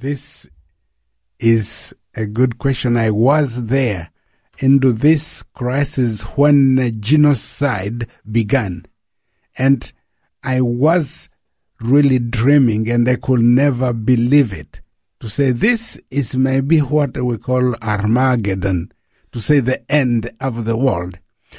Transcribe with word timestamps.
This 0.00 0.48
is 1.38 1.94
a 2.14 2.24
good 2.24 2.56
question. 2.56 2.96
I 2.96 3.10
was 3.10 3.66
there 3.66 4.08
into 4.58 4.94
this 4.94 5.42
crisis 5.52 6.22
when 6.22 6.98
genocide 7.02 8.06
began. 8.30 8.86
And 9.58 9.92
I 10.42 10.62
was 10.62 11.28
really 11.82 12.18
dreaming 12.18 12.88
and 12.88 13.06
I 13.10 13.16
could 13.16 13.40
never 13.40 13.92
believe 13.92 14.54
it. 14.54 14.80
To 15.20 15.28
say 15.28 15.50
this 15.50 16.00
is 16.10 16.34
maybe 16.34 16.78
what 16.78 17.14
we 17.18 17.36
call 17.36 17.74
Armageddon, 17.82 18.92
to 19.32 19.38
say 19.38 19.60
the 19.60 19.84
end 19.92 20.32
of 20.40 20.64
the 20.64 20.78
world. 20.78 21.18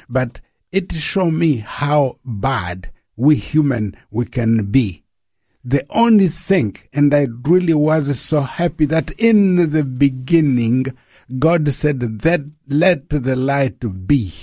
But 0.09 0.41
it 0.71 0.91
showed 0.93 1.35
me 1.35 1.57
how 1.57 2.17
bad 2.25 2.89
we 3.15 3.35
human 3.35 3.95
we 4.09 4.25
can 4.25 4.71
be. 4.71 5.00
The 5.63 5.85
only 5.91 6.27
thing, 6.27 6.77
and 6.91 7.13
I 7.13 7.27
really 7.43 7.75
was 7.75 8.19
so 8.19 8.41
happy 8.41 8.85
that 8.85 9.11
in 9.11 9.71
the 9.71 9.83
beginning, 9.83 10.85
God 11.37 11.69
said 11.69 11.99
that 11.99 12.49
let 12.67 13.09
the 13.09 13.35
light 13.35 14.07
be. 14.07 14.33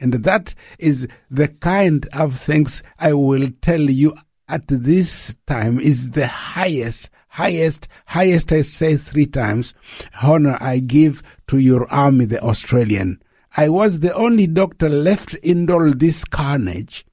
And 0.00 0.14
that 0.14 0.54
is 0.80 1.06
the 1.30 1.48
kind 1.48 2.08
of 2.12 2.36
things 2.36 2.82
I 2.98 3.12
will 3.12 3.50
tell 3.62 3.80
you 3.80 4.14
at 4.48 4.66
this 4.66 5.36
time 5.46 5.78
is 5.78 6.10
the 6.10 6.26
highest, 6.26 7.08
highest, 7.28 7.88
highest, 8.06 8.52
I 8.52 8.62
say 8.62 8.96
three 8.96 9.26
times, 9.26 9.74
honor 10.22 10.58
I 10.60 10.80
give 10.80 11.22
to 11.46 11.58
your 11.58 11.86
army, 11.88 12.24
the 12.24 12.40
Australian. 12.40 13.22
I 13.56 13.68
was 13.68 14.00
the 14.00 14.12
only 14.14 14.48
doctor 14.48 14.88
left 14.88 15.34
in 15.34 15.70
all 15.70 15.92
this 15.92 16.24
carnage. 16.24 17.06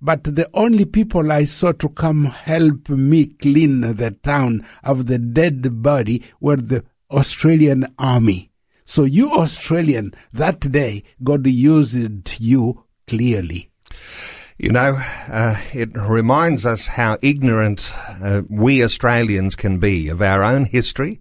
But 0.00 0.24
the 0.24 0.48
only 0.54 0.84
people 0.84 1.32
I 1.32 1.44
saw 1.44 1.72
to 1.72 1.88
come 1.88 2.26
help 2.26 2.88
me 2.88 3.26
clean 3.26 3.80
the 3.80 4.12
town 4.22 4.64
of 4.84 5.06
the 5.06 5.18
dead 5.18 5.82
body 5.82 6.22
were 6.40 6.56
the 6.56 6.84
Australian 7.10 7.86
army. 7.98 8.50
So 8.84 9.04
you 9.04 9.30
Australian, 9.32 10.14
that 10.32 10.60
day, 10.60 11.02
God 11.22 11.46
used 11.46 12.40
you 12.40 12.84
clearly. 13.06 13.70
You 14.56 14.72
know, 14.72 14.98
uh, 15.28 15.56
it 15.72 15.90
reminds 15.94 16.66
us 16.66 16.88
how 16.88 17.18
ignorant 17.22 17.92
uh, 18.22 18.42
we 18.48 18.82
Australians 18.82 19.54
can 19.54 19.78
be 19.78 20.08
of 20.08 20.20
our 20.20 20.42
own 20.42 20.64
history 20.64 21.20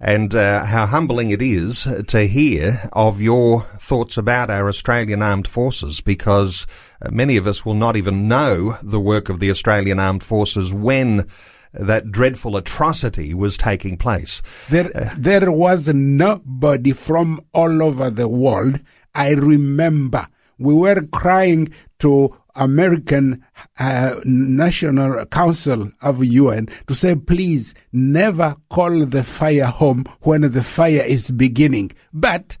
and 0.00 0.34
uh, 0.34 0.64
how 0.64 0.86
humbling 0.86 1.30
it 1.30 1.42
is 1.42 1.86
to 2.08 2.26
hear 2.26 2.88
of 2.92 3.20
your 3.20 3.66
thoughts 3.78 4.16
about 4.16 4.50
our 4.50 4.66
Australian 4.66 5.20
Armed 5.22 5.46
Forces 5.46 6.00
because 6.00 6.66
uh, 7.02 7.10
many 7.10 7.36
of 7.36 7.46
us 7.46 7.66
will 7.66 7.74
not 7.74 7.96
even 7.96 8.26
know 8.26 8.78
the 8.82 9.00
work 9.00 9.28
of 9.28 9.40
the 9.40 9.50
Australian 9.50 9.98
Armed 9.98 10.22
Forces 10.22 10.72
when 10.72 11.28
that 11.72 12.10
dreadful 12.10 12.56
atrocity 12.56 13.34
was 13.34 13.56
taking 13.56 13.96
place. 13.96 14.42
There, 14.70 14.90
uh, 14.96 15.10
there 15.16 15.52
was 15.52 15.88
nobody 15.88 16.92
from 16.92 17.44
all 17.52 17.82
over 17.82 18.10
the 18.10 18.28
world. 18.28 18.80
I 19.14 19.32
remember 19.32 20.26
we 20.58 20.74
were 20.74 21.02
crying 21.12 21.72
to 22.00 22.36
American 22.56 23.44
uh, 23.78 24.14
National 24.24 25.24
Council 25.26 25.90
of 26.02 26.24
UN 26.24 26.66
to 26.86 26.94
say, 26.94 27.14
please 27.14 27.74
never 27.92 28.56
call 28.70 29.06
the 29.06 29.24
fire 29.24 29.66
home 29.66 30.04
when 30.20 30.42
the 30.42 30.62
fire 30.62 31.02
is 31.06 31.30
beginning. 31.30 31.92
But 32.12 32.58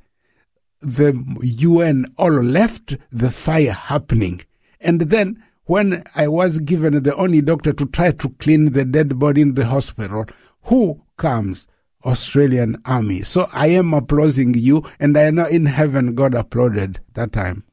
the 0.80 1.22
UN 1.42 2.06
all 2.16 2.30
left 2.30 2.96
the 3.10 3.30
fire 3.30 3.72
happening. 3.72 4.42
And 4.80 5.02
then 5.02 5.42
when 5.64 6.02
I 6.16 6.28
was 6.28 6.60
given 6.60 7.02
the 7.02 7.14
only 7.16 7.42
doctor 7.42 7.72
to 7.72 7.86
try 7.86 8.12
to 8.12 8.28
clean 8.38 8.72
the 8.72 8.84
dead 8.84 9.18
body 9.18 9.42
in 9.42 9.54
the 9.54 9.66
hospital, 9.66 10.26
who 10.62 11.02
comes? 11.16 11.66
Australian 12.04 12.80
Army. 12.84 13.20
So 13.20 13.44
I 13.52 13.68
am 13.68 13.92
applauding 13.92 14.54
you, 14.54 14.84
and 14.98 15.16
I 15.16 15.30
know 15.30 15.46
in 15.46 15.66
heaven 15.66 16.14
God 16.14 16.34
applauded 16.34 17.00
that 17.14 17.32
time. 17.32 17.64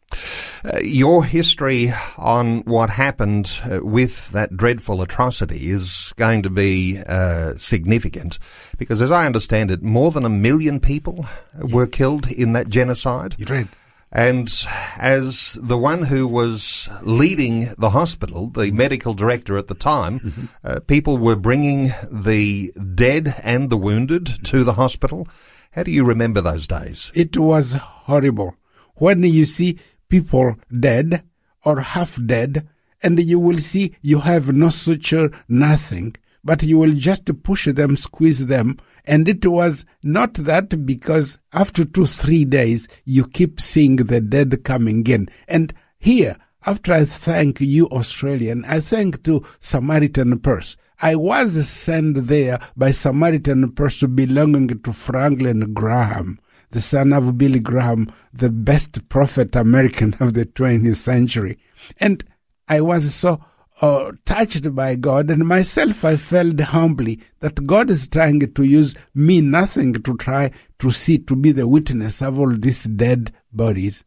Uh, 0.67 0.79
your 0.79 1.23
history 1.23 1.93
on 2.17 2.59
what 2.61 2.89
happened 2.89 3.61
uh, 3.71 3.79
with 3.81 4.29
that 4.31 4.57
dreadful 4.57 5.01
atrocity 5.01 5.69
is 5.69 6.13
going 6.17 6.41
to 6.43 6.49
be 6.49 6.99
uh, 7.07 7.53
significant 7.57 8.37
because, 8.77 9.01
as 9.01 9.11
I 9.11 9.25
understand 9.25 9.71
it, 9.71 9.81
more 9.81 10.11
than 10.11 10.25
a 10.25 10.29
million 10.29 10.79
people 10.79 11.25
were 11.71 11.87
killed 11.87 12.29
in 12.29 12.53
that 12.53 12.67
genocide. 12.67 13.35
You're 13.37 13.57
right. 13.57 13.67
And 14.11 14.51
as 14.97 15.57
the 15.61 15.77
one 15.77 16.03
who 16.03 16.27
was 16.27 16.89
leading 17.03 17.73
the 17.77 17.91
hospital, 17.91 18.47
the 18.47 18.71
medical 18.71 19.13
director 19.13 19.57
at 19.57 19.67
the 19.67 19.75
time, 19.75 20.19
mm-hmm. 20.19 20.45
uh, 20.63 20.79
people 20.81 21.17
were 21.17 21.35
bringing 21.35 21.93
the 22.09 22.71
dead 22.95 23.35
and 23.43 23.69
the 23.69 23.77
wounded 23.77 24.45
to 24.45 24.63
the 24.63 24.73
hospital. 24.73 25.27
How 25.71 25.83
do 25.83 25.91
you 25.91 26.03
remember 26.03 26.41
those 26.41 26.67
days? 26.67 27.11
It 27.13 27.37
was 27.37 27.73
horrible. 27.73 28.55
When 28.95 29.23
you 29.23 29.45
see 29.45 29.77
people 30.09 30.55
dead 30.79 31.23
or 31.63 31.79
half 31.81 32.19
dead, 32.25 32.67
and 33.03 33.19
you 33.19 33.39
will 33.39 33.59
see 33.59 33.95
you 34.01 34.19
have 34.19 34.53
no 34.53 34.69
suture, 34.69 35.31
nothing, 35.47 36.15
but 36.43 36.63
you 36.63 36.77
will 36.79 36.93
just 36.93 37.29
push 37.43 37.65
them, 37.65 37.97
squeeze 37.97 38.45
them. 38.47 38.77
And 39.05 39.27
it 39.29 39.45
was 39.45 39.85
not 40.03 40.33
that 40.35 40.85
because 40.85 41.39
after 41.53 41.85
two, 41.85 42.05
three 42.05 42.45
days, 42.45 42.87
you 43.05 43.27
keep 43.27 43.61
seeing 43.61 43.97
the 43.97 44.21
dead 44.21 44.63
coming 44.63 45.05
in. 45.07 45.29
And 45.47 45.73
here, 45.97 46.37
after 46.65 46.93
I 46.93 47.05
thank 47.05 47.61
you, 47.61 47.87
Australian, 47.87 48.65
I 48.65 48.81
thank 48.81 49.23
to 49.23 49.45
Samaritan 49.59 50.39
Purse. 50.39 50.75
I 51.01 51.15
was 51.15 51.67
sent 51.69 52.27
there 52.27 52.59
by 52.75 52.91
Samaritan 52.91 53.71
Purse 53.71 54.03
belonging 54.03 54.81
to 54.81 54.91
Franklin 54.91 55.73
Graham 55.73 56.39
the 56.71 56.81
son 56.81 57.13
of 57.13 57.37
Billy 57.37 57.59
Graham, 57.59 58.11
the 58.33 58.49
best 58.49 59.07
prophet 59.09 59.55
American 59.55 60.15
of 60.19 60.33
the 60.33 60.45
20th 60.45 60.95
century. 60.95 61.57
And 61.99 62.23
I 62.67 62.81
was 62.81 63.13
so 63.13 63.41
uh, 63.81 64.11
touched 64.25 64.73
by 64.75 64.95
God, 64.95 65.29
and 65.29 65.47
myself 65.47 66.03
I 66.03 66.15
felt 66.15 66.59
humbly 66.59 67.19
that 67.39 67.67
God 67.67 67.89
is 67.89 68.07
trying 68.07 68.39
to 68.53 68.63
use 68.63 68.95
me 69.13 69.41
nothing 69.41 69.93
to 69.93 70.17
try 70.17 70.51
to 70.79 70.91
see, 70.91 71.17
to 71.19 71.35
be 71.35 71.51
the 71.51 71.67
witness 71.67 72.21
of 72.21 72.39
all 72.39 72.55
these 72.55 72.85
dead 72.85 73.31
bodies. 73.51 74.03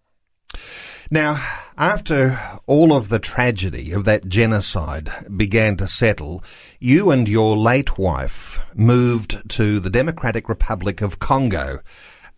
Now, 1.12 1.44
after 1.76 2.38
all 2.66 2.92
of 2.92 3.08
the 3.08 3.18
tragedy 3.18 3.90
of 3.92 4.04
that 4.04 4.28
genocide 4.28 5.10
began 5.36 5.76
to 5.78 5.88
settle, 5.88 6.44
you 6.78 7.10
and 7.10 7.28
your 7.28 7.56
late 7.56 7.98
wife 7.98 8.60
moved 8.74 9.50
to 9.50 9.80
the 9.80 9.90
Democratic 9.90 10.48
Republic 10.48 11.00
of 11.00 11.18
Congo 11.18 11.80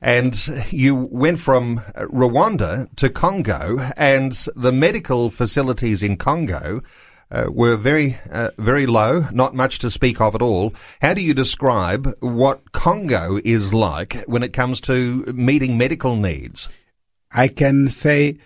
and 0.02 0.66
you 0.70 1.08
went 1.10 1.38
from 1.38 1.78
Rwanda 1.94 2.94
to 2.96 3.08
Congo, 3.08 3.78
and 3.96 4.32
the 4.56 4.72
medical 4.72 5.30
facilities 5.30 6.02
in 6.02 6.16
Congo 6.16 6.82
uh, 7.30 7.46
were 7.50 7.76
very, 7.76 8.18
uh, 8.30 8.50
very 8.58 8.84
low, 8.84 9.26
not 9.30 9.54
much 9.54 9.78
to 9.78 9.90
speak 9.90 10.20
of 10.20 10.34
at 10.34 10.42
all. 10.42 10.74
How 11.00 11.14
do 11.14 11.22
you 11.22 11.34
describe 11.34 12.12
what 12.18 12.72
Congo 12.72 13.38
is 13.44 13.72
like 13.72 14.14
when 14.26 14.42
it 14.42 14.52
comes 14.52 14.80
to 14.82 15.24
meeting 15.32 15.78
medical 15.78 16.16
needs? 16.16 16.68
I 17.30 17.46
can 17.48 17.88
say 17.88 18.38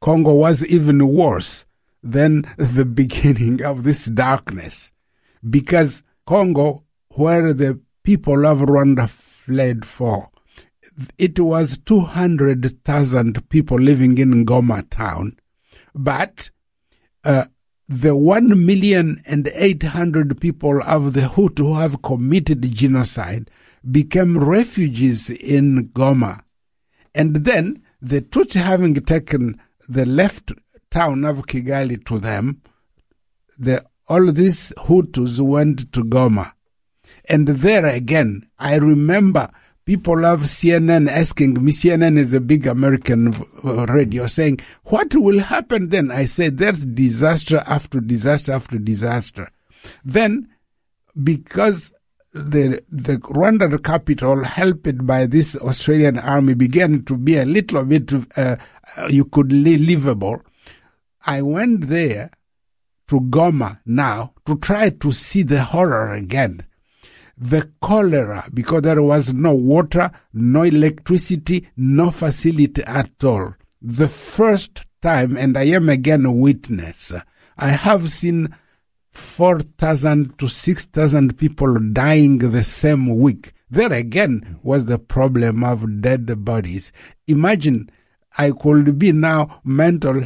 Congo 0.00 0.34
was 0.34 0.66
even 0.66 1.06
worse 1.06 1.66
than 2.02 2.46
the 2.56 2.86
beginning 2.86 3.62
of 3.62 3.84
this 3.84 4.06
darkness 4.06 4.92
because 5.48 6.02
Congo, 6.26 6.84
where 7.10 7.52
the 7.52 7.80
people 8.02 8.46
of 8.46 8.60
Rwanda 8.60 9.08
fled 9.08 9.84
for, 9.84 10.30
it 11.18 11.38
was 11.38 11.78
200,000 11.78 13.48
people 13.48 13.78
living 13.78 14.18
in 14.18 14.46
Goma 14.46 14.88
town, 14.88 15.36
but 15.94 16.50
uh, 17.24 17.44
the 17.88 18.16
1 18.16 18.64
million 18.64 19.22
and 19.26 19.48
800 19.54 20.40
people 20.40 20.82
of 20.82 21.12
the 21.12 21.22
Hutu 21.22 21.58
who 21.58 21.74
have 21.74 22.02
committed 22.02 22.62
genocide 22.74 23.50
became 23.88 24.38
refugees 24.38 25.30
in 25.30 25.88
Goma. 25.94 26.42
And 27.14 27.36
then 27.36 27.82
the 28.00 28.20
Tutsi 28.20 28.60
having 28.60 28.94
taken 28.94 29.60
the 29.88 30.04
left 30.04 30.52
town 30.90 31.24
of 31.24 31.46
Kigali 31.46 32.04
to 32.06 32.18
them, 32.18 32.62
the, 33.58 33.84
all 34.08 34.32
these 34.32 34.72
Hutus 34.78 35.40
went 35.40 35.92
to 35.92 36.04
Goma. 36.04 36.52
And 37.28 37.46
there 37.46 37.86
again, 37.86 38.48
I 38.58 38.76
remember 38.76 39.50
people 39.86 40.18
love 40.20 40.42
CNN 40.42 41.08
asking 41.08 41.64
me, 41.64 41.72
CNN 41.72 42.18
is 42.18 42.34
a 42.34 42.40
big 42.40 42.66
American 42.66 43.32
radio, 43.62 44.26
saying, 44.26 44.60
What 44.84 45.14
will 45.14 45.38
happen 45.38 45.88
then? 45.88 46.10
I 46.10 46.26
said, 46.26 46.58
There's 46.58 46.84
disaster 46.84 47.62
after 47.66 48.00
disaster 48.00 48.52
after 48.52 48.78
disaster. 48.78 49.48
Then, 50.04 50.48
because 51.22 51.92
the 52.32 52.82
the 52.90 53.16
Rwanda 53.18 53.82
capital, 53.82 54.44
helped 54.44 55.06
by 55.06 55.24
this 55.26 55.56
Australian 55.56 56.18
army, 56.18 56.54
began 56.54 57.04
to 57.04 57.16
be 57.16 57.38
a 57.38 57.46
little 57.46 57.84
bit 57.84 58.12
uh, 58.36 58.56
you 59.08 59.24
could 59.24 59.52
live 59.52 59.80
livable. 59.80 60.42
I 61.26 61.42
went 61.42 61.88
there 61.88 62.30
to 63.08 63.20
Goma 63.20 63.78
now 63.86 64.34
to 64.44 64.58
try 64.58 64.90
to 64.90 65.12
see 65.12 65.42
the 65.42 65.62
horror 65.62 66.12
again. 66.12 66.66
The 67.38 67.70
cholera, 67.82 68.48
because 68.52 68.82
there 68.82 69.02
was 69.02 69.32
no 69.32 69.54
water, 69.54 70.10
no 70.32 70.62
electricity, 70.62 71.68
no 71.76 72.10
facility 72.10 72.82
at 72.84 73.22
all. 73.22 73.54
The 73.82 74.08
first 74.08 74.86
time, 75.02 75.36
and 75.36 75.56
I 75.56 75.64
am 75.64 75.88
again 75.88 76.24
a 76.24 76.32
witness, 76.32 77.12
I 77.58 77.68
have 77.68 78.10
seen 78.10 78.54
4,000 79.10 80.38
to 80.38 80.48
6,000 80.48 81.36
people 81.38 81.78
dying 81.92 82.38
the 82.38 82.64
same 82.64 83.18
week. 83.18 83.52
There 83.68 83.92
again 83.92 84.58
was 84.62 84.84
the 84.84 84.98
problem 84.98 85.64
of 85.64 86.00
dead 86.00 86.44
bodies. 86.44 86.92
Imagine 87.26 87.90
I 88.38 88.50
could 88.50 88.98
be 88.98 89.12
now 89.12 89.60
mental, 89.64 90.14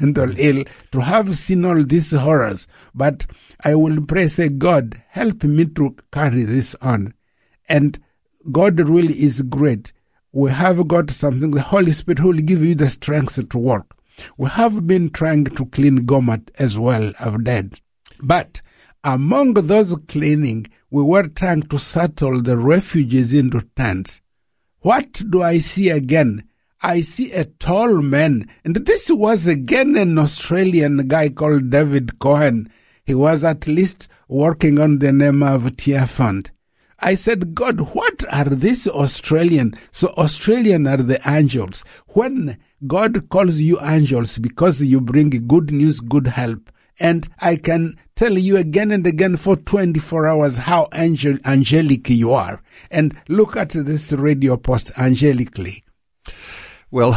mental 0.00 0.38
ill 0.38 0.64
to 0.92 1.00
have 1.00 1.36
seen 1.38 1.64
all 1.64 1.82
these 1.84 2.12
horrors, 2.12 2.66
but 2.94 3.26
I 3.64 3.74
will 3.74 4.04
pray, 4.04 4.26
say, 4.28 4.48
God, 4.48 5.00
help 5.08 5.44
me 5.44 5.66
to 5.66 5.96
carry 6.12 6.44
this 6.44 6.74
on. 6.76 7.14
And 7.68 7.98
God 8.50 8.80
really 8.80 9.22
is 9.22 9.42
great. 9.42 9.92
We 10.32 10.50
have 10.50 10.86
got 10.88 11.10
something, 11.10 11.52
the 11.52 11.62
Holy 11.62 11.92
Spirit 11.92 12.20
will 12.20 12.32
give 12.34 12.62
you 12.62 12.74
the 12.74 12.90
strength 12.90 13.48
to 13.48 13.58
work. 13.58 13.94
We 14.36 14.48
have 14.48 14.86
been 14.86 15.10
trying 15.10 15.44
to 15.44 15.66
clean 15.66 16.06
Gomat 16.06 16.50
as 16.58 16.78
well 16.78 17.12
of 17.20 17.44
dead. 17.44 17.80
But 18.20 18.62
among 19.04 19.54
those 19.54 19.96
cleaning, 20.08 20.66
we 20.90 21.02
were 21.02 21.28
trying 21.28 21.62
to 21.62 21.78
settle 21.78 22.42
the 22.42 22.56
refugees 22.56 23.32
into 23.32 23.62
tents. 23.76 24.20
What 24.80 25.22
do 25.30 25.42
I 25.42 25.58
see 25.58 25.90
again? 25.90 26.47
I 26.82 27.00
see 27.00 27.32
a 27.32 27.44
tall 27.44 28.00
man, 28.02 28.48
and 28.64 28.76
this 28.76 29.10
was 29.10 29.48
again 29.48 29.96
an 29.96 30.16
Australian 30.16 31.08
guy 31.08 31.28
called 31.28 31.70
David 31.70 32.20
Cohen. 32.20 32.70
He 33.04 33.16
was 33.16 33.42
at 33.42 33.66
least 33.66 34.06
working 34.28 34.78
on 34.78 35.00
the 35.00 35.12
name 35.12 35.42
of 35.42 35.62
Tearfund. 35.64 36.50
I 37.00 37.16
said, 37.16 37.54
God, 37.54 37.80
what 37.94 38.22
are 38.32 38.44
these 38.44 38.86
Australian? 38.86 39.76
So 39.90 40.08
Australian 40.18 40.86
are 40.86 40.98
the 40.98 41.20
angels. 41.28 41.84
When 42.08 42.58
God 42.86 43.28
calls 43.28 43.60
you 43.60 43.78
angels 43.82 44.38
because 44.38 44.80
you 44.80 45.00
bring 45.00 45.30
good 45.48 45.72
news, 45.72 45.98
good 45.98 46.28
help, 46.28 46.70
and 47.00 47.28
I 47.40 47.56
can 47.56 47.96
tell 48.14 48.38
you 48.38 48.56
again 48.56 48.92
and 48.92 49.06
again 49.06 49.36
for 49.36 49.56
24 49.56 50.28
hours 50.28 50.58
how 50.58 50.88
angel, 50.92 51.38
angelic 51.44 52.08
you 52.08 52.32
are. 52.32 52.62
And 52.90 53.16
look 53.28 53.56
at 53.56 53.70
this 53.70 54.12
radio 54.12 54.56
post 54.56 54.92
angelically. 54.96 55.82
Well, 56.90 57.12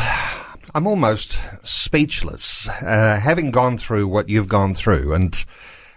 I'm 0.75 0.85
almost 0.85 1.39
speechless, 1.63 2.67
uh, 2.67 3.17
having 3.21 3.51
gone 3.51 3.77
through 3.77 4.09
what 4.09 4.27
you've 4.27 4.49
gone 4.49 4.73
through, 4.73 5.13
and 5.13 5.45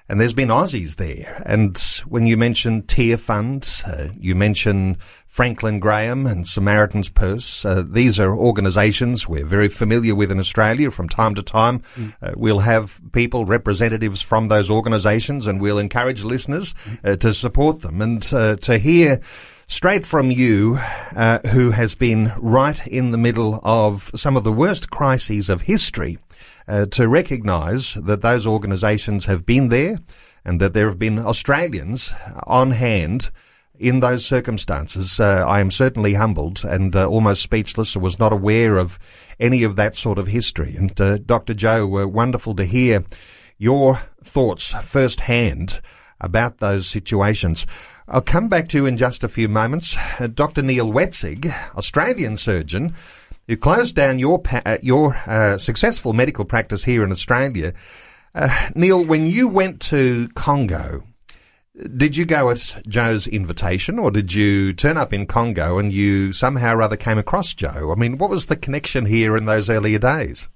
and 0.09 0.21
there's 0.21 0.33
been 0.33 0.49
Aussies 0.49 0.95
there. 0.95 1.43
And 1.45 1.77
when 2.07 2.25
you 2.25 2.37
mention 2.37 2.83
Tearfund, 2.83 3.83
uh, 3.85 4.13
you 4.17 4.37
mention 4.37 4.97
Franklin 5.27 5.81
Graham 5.81 6.25
and 6.25 6.47
Samaritan's 6.47 7.09
Purse. 7.09 7.65
Uh, 7.65 7.83
these 7.85 8.21
are 8.21 8.37
organisations 8.37 9.27
we're 9.27 9.45
very 9.45 9.69
familiar 9.69 10.15
with 10.15 10.31
in 10.31 10.39
Australia. 10.39 10.93
From 10.93 11.09
time 11.09 11.35
to 11.35 11.43
time, 11.43 11.81
mm. 11.81 12.15
uh, 12.23 12.33
we'll 12.37 12.61
have 12.61 13.01
people, 13.11 13.45
representatives 13.45 14.23
from 14.23 14.47
those 14.47 14.71
organisations, 14.71 15.49
and 15.49 15.61
we'll 15.61 15.79
encourage 15.79 16.23
listeners 16.23 16.77
uh, 17.03 17.17
to 17.17 17.35
support 17.35 17.81
them. 17.81 18.01
And 18.01 18.33
uh, 18.33 18.55
to 18.57 18.79
hear 18.79 19.21
straight 19.67 20.07
from 20.07 20.31
you, 20.31 20.79
uh, 21.17 21.41
who 21.51 21.71
has 21.71 21.95
been 21.95 22.33
right 22.39 22.87
in 22.87 23.11
the 23.11 23.19
middle 23.19 23.61
of 23.63 24.11
some 24.15 24.37
of 24.37 24.45
the 24.45 24.53
worst 24.53 24.91
crises 24.91 25.49
of 25.49 25.63
history, 25.63 26.19
uh, 26.67 26.87
to 26.87 27.09
recognise 27.09 27.95
that 27.95 28.23
those 28.23 28.47
organisations 28.47 29.27
have 29.27 29.45
been 29.45 29.69
there 29.69 29.99
and 30.45 30.61
that 30.61 30.75
there 30.75 30.89
have 30.89 30.99
been 30.99 31.19
Australians 31.19 32.13
on 32.47 32.73
hand 32.73 33.31
in 33.79 34.01
those 34.01 34.25
circumstances, 34.25 35.19
uh, 35.19 35.45
I 35.47 35.61
am 35.61 35.71
certainly 35.71 36.15
humbled 36.15 36.65
and 36.65 36.95
uh, 36.95 37.09
almost 37.09 37.43
speechless. 37.43 37.97
I 37.97 38.01
was 38.01 38.19
not 38.19 38.33
aware 38.33 38.79
of 38.79 38.99
any 39.41 39.65
of 39.65 39.77
that 39.77 39.97
sort 39.97 40.19
of 40.19 40.29
history. 40.29 40.77
And 40.77 40.99
uh, 41.01 41.19
Dr. 41.19 41.55
Joe, 41.55 41.87
wonderful 42.07 42.55
to 42.57 42.65
hear 42.65 43.05
your 43.59 44.01
thoughts 44.23 44.73
firsthand 44.83 45.81
about 46.21 46.59
those 46.59 46.87
situations. 46.87 47.67
I'll 48.09 48.21
come 48.21 48.49
back 48.49 48.69
to 48.69 48.79
you 48.79 48.87
in 48.87 48.97
just 48.97 49.25
a 49.25 49.29
few 49.29 49.49
moments. 49.49 49.97
Uh, 50.21 50.27
Dr. 50.27 50.63
Neil 50.63 50.91
Wetzig, 50.91 51.47
Australian 51.77 52.37
surgeon, 52.37 52.95
who 53.49 53.57
closed 53.57 53.95
down 53.95 54.19
your 54.19 54.39
pa- 54.39 54.79
your 54.83 55.17
uh, 55.27 55.59
successful 55.59 56.13
medical 56.13 56.45
practice 56.45 56.85
here 56.85 57.03
in 57.03 57.13
Australia. 57.13 57.73
Uh, 58.35 58.71
Neil, 58.75 59.05
when 59.05 59.27
you 59.27 59.49
went 59.49 59.81
to 59.81 60.29
Congo, 60.35 61.05
did 61.97 62.17
you 62.17 62.25
go 62.25 62.51
at 62.51 62.77
Joe's 62.87 63.27
invitation 63.27 63.99
or 63.99 64.11
did 64.11 64.33
you 64.33 64.73
turn 64.73 64.97
up 64.97 65.13
in 65.13 65.27
Congo 65.27 65.79
and 65.79 65.93
you 65.93 66.33
somehow 66.33 66.77
or 66.77 66.83
other 66.83 66.97
came 66.97 67.19
across 67.19 67.53
Joe? 67.53 67.93
I 67.93 67.99
mean, 67.99 68.19
what 68.19 68.31
was 68.31 68.47
the 68.47 68.57
connection 68.57 69.07
here 69.07 69.37
in 69.37 69.47
those 69.47 69.69
earlier 69.69 69.99
days? 69.99 70.49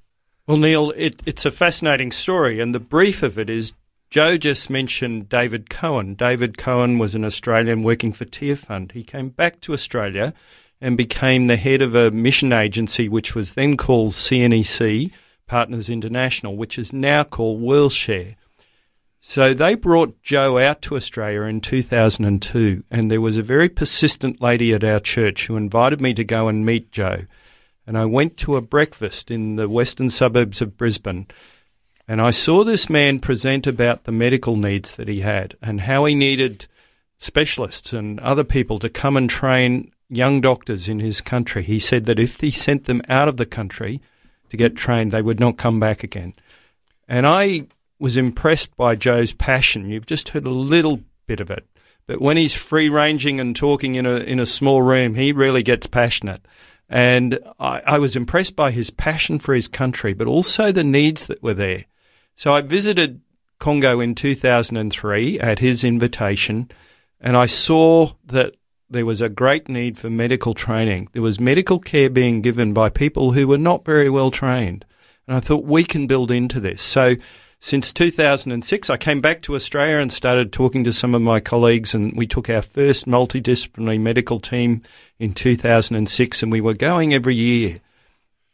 Well, 0.47 0.59
Neil, 0.59 0.93
it, 0.97 1.21
it's 1.27 1.45
a 1.45 1.51
fascinating 1.51 2.11
story, 2.11 2.61
and 2.61 2.75
the 2.75 2.81
brief 2.81 3.23
of 3.23 3.39
it 3.39 3.51
is 3.51 3.75
Joe 4.11 4.39
just 4.39 4.71
mentioned 4.71 5.29
David 5.29 5.69
Cohen. 5.69 6.15
David 6.15 6.57
Cohen 6.57 6.99
was 6.99 7.15
an 7.15 7.27
Australian 7.27 7.83
working 7.83 8.15
for 8.15 8.25
Tearfund. 8.25 8.93
He 8.93 9.03
came 9.03 9.29
back 9.29 9.61
to 9.63 9.75
Australia 9.75 10.33
and 10.81 10.97
became 10.97 11.47
the 11.47 11.57
head 11.57 11.83
of 11.83 11.95
a 11.95 12.11
mission 12.11 12.55
agency 12.55 13.11
which 13.11 13.35
was 13.35 13.53
then 13.53 13.77
called 13.77 14.13
CNEC, 14.13 15.13
Partners 15.47 15.91
International, 15.91 16.57
which 16.57 16.79
is 16.79 16.91
now 16.91 17.23
called 17.23 17.61
WorldShare. 17.61 18.37
So 19.21 19.53
they 19.53 19.75
brought 19.75 20.23
Joe 20.23 20.57
out 20.57 20.81
to 20.83 20.97
Australia 20.97 21.43
in 21.43 21.61
2002, 21.61 22.85
and 22.91 23.11
there 23.11 23.21
was 23.21 23.37
a 23.37 23.43
very 23.43 23.69
persistent 23.69 24.41
lady 24.41 24.73
at 24.73 24.85
our 24.85 25.01
church 25.01 25.47
who 25.47 25.57
invited 25.59 26.01
me 26.01 26.15
to 26.15 26.25
go 26.25 26.49
and 26.49 26.65
meet 26.65 26.93
Joe. 26.93 27.27
And 27.87 27.99
I 27.99 28.07
went 28.07 28.39
to 28.39 28.55
a 28.55 28.63
breakfast 28.63 29.31
in 29.31 29.57
the 29.57 29.69
western 29.69 30.09
suburbs 30.09 30.63
of 30.63 30.79
Brisbane, 30.79 31.27
and 32.09 32.23
I 32.23 32.31
saw 32.31 32.65
this 32.65 32.89
man 32.89 33.21
present 33.21 33.67
about 33.67 34.05
the 34.05 34.13
medical 34.13 34.57
needs 34.57 34.97
that 34.97 35.09
he 35.09 35.21
had 35.21 35.57
and 35.61 35.79
how 35.79 36.07
he 36.07 36.15
needed 36.15 36.67
specialists 37.19 37.93
and 37.93 38.19
other 38.21 38.45
people 38.45 38.79
to 38.79 38.89
come 38.89 39.19
and 39.19 39.29
train 39.29 39.93
young 40.09 40.41
doctors 40.41 40.89
in 40.89 41.01
his 41.01 41.21
country. 41.21 41.63
He 41.63 41.81
said 41.81 42.07
that 42.07 42.19
if 42.19 42.41
he 42.41 42.51
sent 42.51 42.87
them 42.87 43.03
out 43.11 43.29
of 43.29 43.37
the 43.37 43.45
country 43.45 44.01
to 44.49 44.57
get 44.57 44.75
trained, 44.75 45.13
they 45.13 45.21
would 45.21 45.39
not 45.39 45.59
come 45.59 45.81
back 45.81 46.03
again. 46.03 46.33
And 47.09 47.27
I 47.27 47.67
was 47.99 48.17
impressed 48.17 48.75
by 48.75 48.95
Joe's 48.95 49.33
passion. 49.33 49.91
You've 49.91 50.07
just 50.07 50.31
heard 50.31 50.47
a 50.47 50.51
little 50.51 51.01
bit 51.27 51.41
of 51.41 51.51
it. 51.51 51.67
But 52.07 52.23
when 52.23 52.39
he's 52.39 52.55
free 52.55 52.89
ranging 52.89 53.39
and 53.39 53.55
talking 53.55 53.97
in 53.97 54.07
a 54.07 54.17
in 54.17 54.41
a 54.41 54.47
small 54.47 54.81
room, 54.81 55.15
he 55.15 55.33
really 55.33 55.63
gets 55.63 55.87
passionate. 55.87 56.41
And 56.89 57.39
I, 57.61 57.83
I 57.85 57.99
was 57.99 58.17
impressed 58.17 58.57
by 58.57 58.71
his 58.71 58.89
passion 58.89 59.41
for 59.41 59.55
his 59.55 59.69
country, 59.69 60.15
but 60.15 60.27
also 60.27 60.73
the 60.73 60.85
needs 60.85 61.27
that 61.27 61.43
were 61.43 61.53
there. 61.53 61.85
So 62.39 62.53
I 62.53 62.61
visited 62.61 63.21
Congo 63.59 63.99
in 63.99 64.15
2003 64.15 65.41
at 65.41 65.59
his 65.59 65.83
invitation, 65.83 66.71
and 67.21 67.37
I 67.37 67.47
saw 67.47 68.13
that 68.27 68.55
there 68.89 69.05
was 69.05 69.21
a 69.21 69.29
great 69.29 69.69
need 69.69 69.99
for 69.99 70.09
medical 70.09 70.55
training. 70.55 71.09
There 71.13 71.21
was 71.21 71.41
medical 71.41 71.81
care 71.81 72.09
being 72.09 72.41
given 72.41 72.75
by 72.75 72.91
people 72.91 73.33
who 73.33 73.49
were 73.49 73.59
not 73.59 73.85
very 73.85 74.09
well 74.09 74.31
trained. 74.31 74.85
And 75.27 75.37
I 75.37 75.41
thought 75.41 75.65
we 75.65 75.83
can 75.83 76.07
build 76.07 76.31
into 76.31 76.61
this. 76.61 76.81
So 76.81 77.17
since 77.59 77.93
2006, 77.93 78.89
I 78.89 78.97
came 78.97 79.21
back 79.21 79.43
to 79.43 79.57
Australia 79.57 79.97
and 79.97 80.13
started 80.13 80.53
talking 80.53 80.85
to 80.85 80.93
some 80.93 81.17
of 81.17 81.23
my 81.23 81.41
colleagues, 81.41 81.93
and 81.93 82.17
we 82.17 82.29
took 82.29 82.49
our 82.49 82.63
first 82.63 83.07
multidisciplinary 83.07 83.99
medical 83.99 84.39
team 84.39 84.83
in 85.19 85.35
2006, 85.35 86.45
and 86.45 86.53
we 86.53 86.61
were 86.61 86.75
going 86.75 87.15
every 87.15 87.35
year. 87.35 87.81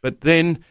But 0.01 0.23
then, 0.23 0.65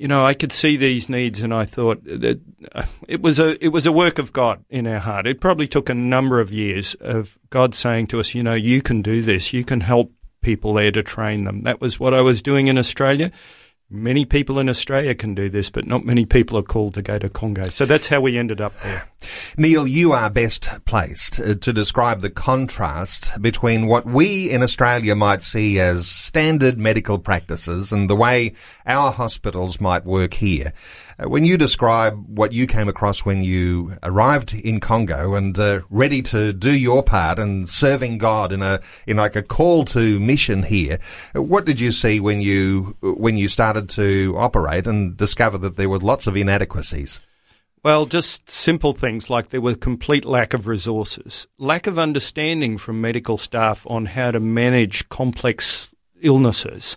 you 0.00 0.08
know, 0.08 0.24
I 0.24 0.32
could 0.32 0.50
see 0.50 0.78
these 0.78 1.10
needs, 1.10 1.42
and 1.42 1.52
I 1.52 1.66
thought 1.66 2.02
that 2.04 2.40
uh, 2.74 2.84
it 3.06 3.20
was 3.20 3.38
a 3.38 3.62
it 3.62 3.68
was 3.68 3.84
a 3.84 3.92
work 3.92 4.18
of 4.18 4.32
God 4.32 4.64
in 4.70 4.86
our 4.86 4.98
heart. 4.98 5.26
It 5.26 5.42
probably 5.42 5.68
took 5.68 5.90
a 5.90 5.94
number 5.94 6.40
of 6.40 6.50
years 6.50 6.94
of 6.94 7.36
God 7.50 7.74
saying 7.74 8.06
to 8.08 8.20
us, 8.20 8.34
you 8.34 8.42
know, 8.42 8.54
you 8.54 8.80
can 8.80 9.02
do 9.02 9.20
this, 9.20 9.52
you 9.52 9.62
can 9.62 9.82
help 9.82 10.10
people 10.40 10.72
there 10.72 10.90
to 10.90 11.02
train 11.02 11.44
them. 11.44 11.64
That 11.64 11.82
was 11.82 12.00
what 12.00 12.14
I 12.14 12.22
was 12.22 12.40
doing 12.40 12.68
in 12.68 12.78
Australia 12.78 13.30
Many 13.92 14.24
people 14.24 14.60
in 14.60 14.68
Australia 14.68 15.16
can 15.16 15.34
do 15.34 15.50
this, 15.50 15.68
but 15.68 15.84
not 15.84 16.04
many 16.04 16.24
people 16.24 16.56
are 16.56 16.62
called 16.62 16.94
to 16.94 17.02
go 17.02 17.18
to 17.18 17.28
Congo. 17.28 17.70
So 17.70 17.86
that's 17.86 18.06
how 18.06 18.20
we 18.20 18.38
ended 18.38 18.60
up 18.60 18.72
there. 18.84 19.08
Neil, 19.56 19.84
you 19.84 20.12
are 20.12 20.30
best 20.30 20.68
placed 20.84 21.40
uh, 21.40 21.56
to 21.56 21.72
describe 21.72 22.20
the 22.20 22.30
contrast 22.30 23.32
between 23.42 23.88
what 23.88 24.06
we 24.06 24.48
in 24.48 24.62
Australia 24.62 25.16
might 25.16 25.42
see 25.42 25.80
as 25.80 26.06
standard 26.06 26.78
medical 26.78 27.18
practices 27.18 27.90
and 27.90 28.08
the 28.08 28.14
way 28.14 28.52
our 28.86 29.10
hospitals 29.10 29.80
might 29.80 30.04
work 30.04 30.34
here. 30.34 30.72
Uh, 31.20 31.28
when 31.28 31.44
you 31.44 31.56
describe 31.56 32.24
what 32.28 32.52
you 32.52 32.66
came 32.66 32.88
across 32.88 33.24
when 33.24 33.42
you 33.42 33.96
arrived 34.02 34.54
in 34.54 34.80
Congo 34.80 35.34
and 35.34 35.58
uh, 35.58 35.80
ready 35.90 36.22
to 36.22 36.52
do 36.52 36.72
your 36.72 37.02
part 37.02 37.38
and 37.38 37.68
serving 37.68 38.18
God 38.18 38.52
in 38.52 38.62
a 38.62 38.80
in 39.06 39.16
like 39.16 39.36
a 39.36 39.42
call 39.42 39.84
to 39.86 40.18
mission 40.20 40.62
here, 40.62 40.98
uh, 41.34 41.42
what 41.42 41.66
did 41.66 41.80
you 41.80 41.90
see 41.90 42.20
when 42.20 42.40
you 42.40 42.96
when 43.02 43.36
you 43.36 43.48
started 43.48 43.88
to 43.90 44.34
operate 44.38 44.86
and 44.86 45.16
discover 45.16 45.58
that 45.58 45.76
there 45.76 45.88
were 45.88 45.98
lots 45.98 46.26
of 46.26 46.36
inadequacies? 46.36 47.20
Well, 47.82 48.06
just 48.06 48.50
simple 48.50 48.92
things 48.92 49.30
like 49.30 49.48
there 49.48 49.60
was 49.60 49.76
complete 49.76 50.24
lack 50.24 50.52
of 50.52 50.66
resources, 50.66 51.46
lack 51.58 51.86
of 51.86 51.98
understanding 51.98 52.76
from 52.76 53.00
medical 53.00 53.38
staff 53.38 53.86
on 53.86 54.04
how 54.04 54.30
to 54.30 54.40
manage 54.40 55.08
complex 55.08 55.90
illnesses. 56.20 56.96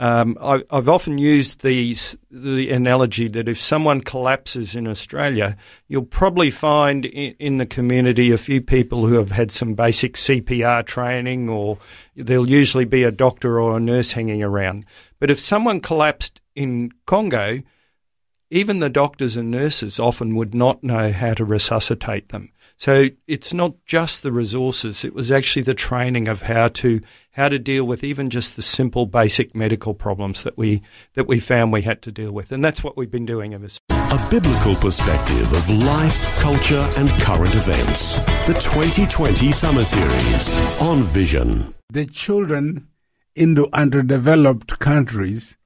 Um, 0.00 0.38
I, 0.40 0.62
have 0.70 0.88
often 0.88 1.18
used 1.18 1.62
these 1.62 2.16
the 2.30 2.70
analogy 2.70 3.26
that 3.28 3.48
if 3.48 3.60
someone 3.60 4.00
collapses 4.00 4.76
in 4.76 4.86
Australia, 4.86 5.56
you'll 5.88 6.04
probably 6.04 6.52
find 6.52 7.04
in, 7.04 7.34
in, 7.40 7.58
the 7.58 7.66
community 7.66 8.30
a 8.30 8.38
few 8.38 8.60
people 8.60 9.06
who 9.06 9.14
have 9.14 9.32
had 9.32 9.50
some 9.50 9.74
basic 9.74 10.14
CPR 10.14 10.86
training, 10.86 11.48
or 11.48 11.78
there'll 12.14 12.48
usually 12.48 12.84
be 12.84 13.02
a 13.02 13.10
doctor 13.10 13.60
or 13.60 13.76
a 13.76 13.80
nurse 13.80 14.12
hanging 14.12 14.42
around. 14.42 14.86
But 15.18 15.30
if 15.30 15.40
someone 15.40 15.80
collapsed 15.80 16.40
in 16.54 16.92
Congo, 17.04 17.60
even 18.50 18.78
the 18.78 18.88
doctors 18.88 19.36
and 19.36 19.50
nurses 19.50 19.98
often 19.98 20.36
would 20.36 20.54
not 20.54 20.84
know 20.84 21.10
how 21.10 21.34
to 21.34 21.44
resuscitate 21.44 22.28
them. 22.28 22.52
So 22.78 23.08
it's 23.26 23.52
not 23.52 23.74
just 23.86 24.22
the 24.22 24.30
resources; 24.30 25.04
it 25.04 25.12
was 25.12 25.32
actually 25.32 25.62
the 25.62 25.74
training 25.74 26.28
of 26.28 26.42
how 26.42 26.68
to 26.68 27.00
how 27.32 27.48
to 27.48 27.58
deal 27.58 27.84
with 27.84 28.04
even 28.04 28.30
just 28.30 28.54
the 28.54 28.62
simple, 28.62 29.04
basic 29.04 29.52
medical 29.52 29.94
problems 29.94 30.44
that 30.44 30.56
we 30.56 30.82
that 31.14 31.26
we 31.26 31.40
found 31.40 31.72
we 31.72 31.82
had 31.82 32.02
to 32.02 32.12
deal 32.12 32.30
with, 32.30 32.52
and 32.52 32.64
that's 32.64 32.84
what 32.84 32.96
we've 32.96 33.10
been 33.10 33.26
doing 33.26 33.52
ever 33.52 33.68
since. 33.68 33.80
A 33.90 34.30
biblical 34.30 34.76
perspective 34.76 35.52
of 35.52 35.68
life, 35.84 36.38
culture, 36.38 36.88
and 36.96 37.10
current 37.20 37.52
events. 37.56 38.18
The 38.46 38.54
2020 38.54 39.50
Summer 39.50 39.82
Series 39.82 40.80
on 40.80 41.02
Vision. 41.02 41.74
The 41.90 42.06
children 42.06 42.86
in 43.34 43.54
the 43.54 43.68
underdeveloped 43.72 44.78
countries 44.78 45.58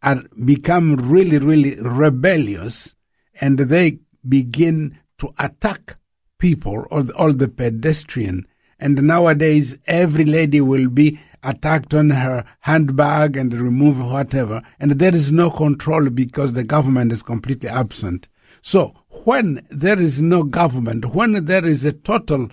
are 0.00 0.22
become 0.44 0.94
really, 0.94 1.38
really 1.38 1.80
rebellious, 1.80 2.94
and 3.40 3.58
they 3.58 3.98
begin 4.28 5.00
to 5.18 5.32
attack 5.40 5.96
people 6.42 6.84
or 6.90 7.06
all 7.16 7.32
the 7.32 7.48
pedestrian. 7.48 8.46
And 8.78 9.00
nowadays, 9.04 9.78
every 9.86 10.24
lady 10.24 10.60
will 10.60 10.88
be 10.88 11.20
attacked 11.44 11.94
on 11.94 12.10
her 12.10 12.44
handbag 12.60 13.36
and 13.36 13.54
remove 13.54 14.04
whatever. 14.04 14.60
And 14.80 14.90
there 14.92 15.14
is 15.14 15.30
no 15.30 15.50
control 15.50 16.10
because 16.10 16.52
the 16.52 16.64
government 16.64 17.12
is 17.12 17.22
completely 17.22 17.68
absent. 17.68 18.26
So 18.60 18.94
when 19.24 19.64
there 19.70 20.00
is 20.00 20.20
no 20.20 20.42
government, 20.42 21.14
when 21.14 21.44
there 21.44 21.64
is 21.64 21.84
a 21.84 21.92
total 21.92 22.50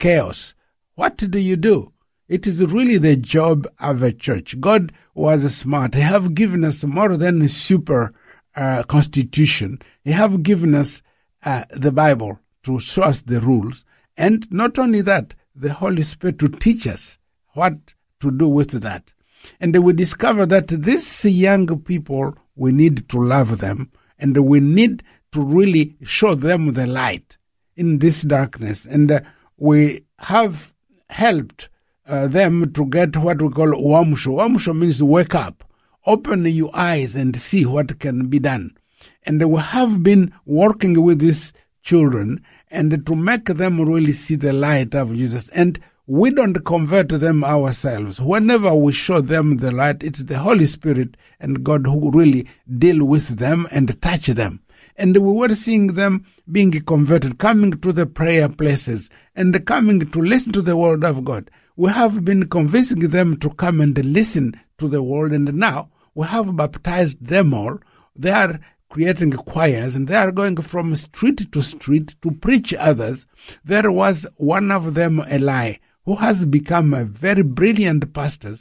chaos, 0.00 0.54
what 0.96 1.16
do 1.16 1.38
you 1.38 1.56
do? 1.56 1.92
It 2.28 2.46
is 2.46 2.64
really 2.64 2.98
the 2.98 3.16
job 3.16 3.66
of 3.78 4.02
a 4.02 4.12
church. 4.12 4.60
God 4.60 4.92
was 5.14 5.56
smart. 5.56 5.94
He 5.94 6.00
have 6.00 6.34
given 6.34 6.64
us 6.64 6.82
more 6.84 7.16
than 7.16 7.42
a 7.42 7.48
super 7.48 8.12
uh, 8.56 8.82
constitution. 8.84 9.80
He 10.02 10.12
have 10.12 10.42
given 10.42 10.74
us 10.74 11.02
uh, 11.44 11.64
the 11.70 11.92
Bible 11.92 12.40
to 12.64 12.80
show 12.80 13.02
us 13.02 13.22
the 13.22 13.40
rules. 13.40 13.84
And 14.16 14.50
not 14.52 14.78
only 14.78 15.00
that, 15.02 15.34
the 15.54 15.72
Holy 15.72 16.02
Spirit 16.02 16.38
to 16.40 16.48
teach 16.48 16.86
us 16.86 17.18
what 17.54 17.74
to 18.20 18.30
do 18.30 18.48
with 18.48 18.70
that. 18.82 19.12
And 19.60 19.76
we 19.82 19.92
discover 19.92 20.46
that 20.46 20.68
these 20.68 21.24
young 21.24 21.80
people, 21.80 22.36
we 22.56 22.72
need 22.72 23.08
to 23.08 23.18
love 23.18 23.58
them 23.58 23.90
and 24.18 24.36
we 24.36 24.60
need 24.60 25.02
to 25.32 25.42
really 25.42 25.96
show 26.02 26.34
them 26.34 26.74
the 26.74 26.86
light 26.86 27.38
in 27.76 27.98
this 27.98 28.22
darkness. 28.22 28.84
And 28.84 29.10
uh, 29.10 29.20
we 29.56 30.04
have 30.18 30.74
helped 31.08 31.68
uh, 32.06 32.28
them 32.28 32.72
to 32.72 32.86
get 32.86 33.16
what 33.16 33.40
we 33.40 33.48
call 33.48 33.68
uamsho. 33.68 34.34
Uamsho 34.36 34.76
means 34.76 35.02
wake 35.02 35.34
up, 35.34 35.64
open 36.06 36.44
your 36.46 36.70
eyes 36.74 37.14
and 37.14 37.36
see 37.36 37.64
what 37.64 37.98
can 37.98 38.28
be 38.28 38.38
done. 38.38 38.76
And 39.24 39.42
we 39.50 39.60
have 39.60 40.02
been 40.02 40.32
working 40.44 41.02
with 41.02 41.20
these 41.20 41.52
children 41.82 42.44
and 42.70 43.04
to 43.06 43.16
make 43.16 43.46
them 43.46 43.80
really 43.80 44.12
see 44.12 44.36
the 44.36 44.52
light 44.52 44.94
of 44.94 45.14
Jesus. 45.14 45.48
And 45.50 45.78
we 46.06 46.30
don't 46.30 46.64
convert 46.64 47.08
them 47.08 47.44
ourselves. 47.44 48.20
Whenever 48.20 48.74
we 48.74 48.92
show 48.92 49.20
them 49.20 49.58
the 49.58 49.70
light, 49.70 50.02
it's 50.02 50.24
the 50.24 50.38
Holy 50.38 50.66
Spirit 50.66 51.16
and 51.38 51.62
God 51.62 51.86
who 51.86 52.10
really 52.10 52.48
deal 52.78 53.04
with 53.04 53.38
them 53.38 53.66
and 53.70 54.00
touch 54.02 54.26
them. 54.26 54.60
And 54.96 55.16
we 55.16 55.32
were 55.32 55.54
seeing 55.54 55.88
them 55.88 56.26
being 56.50 56.72
converted, 56.72 57.38
coming 57.38 57.72
to 57.72 57.92
the 57.92 58.06
prayer 58.06 58.48
places 58.48 59.08
and 59.36 59.64
coming 59.64 60.10
to 60.10 60.20
listen 60.20 60.52
to 60.52 60.62
the 60.62 60.76
word 60.76 61.04
of 61.04 61.24
God. 61.24 61.50
We 61.76 61.90
have 61.90 62.24
been 62.24 62.48
convincing 62.48 63.08
them 63.08 63.36
to 63.38 63.50
come 63.50 63.80
and 63.80 63.96
listen 64.04 64.60
to 64.78 64.88
the 64.88 65.02
word 65.02 65.32
and 65.32 65.54
now 65.54 65.90
we 66.14 66.26
have 66.26 66.56
baptized 66.56 67.24
them 67.24 67.54
all. 67.54 67.78
They 68.16 68.32
are 68.32 68.58
creating 68.90 69.32
choirs 69.32 69.94
and 69.96 70.08
they 70.08 70.16
are 70.16 70.32
going 70.32 70.56
from 70.56 70.94
street 70.96 71.50
to 71.52 71.62
street 71.62 72.16
to 72.20 72.30
preach 72.32 72.74
others. 72.74 73.26
There 73.64 73.90
was 73.90 74.26
one 74.36 74.70
of 74.70 74.94
them, 74.94 75.22
Eli, 75.32 75.74
who 76.04 76.16
has 76.16 76.44
become 76.44 76.92
a 76.92 77.04
very 77.04 77.42
brilliant 77.42 78.12
pastor. 78.12 78.56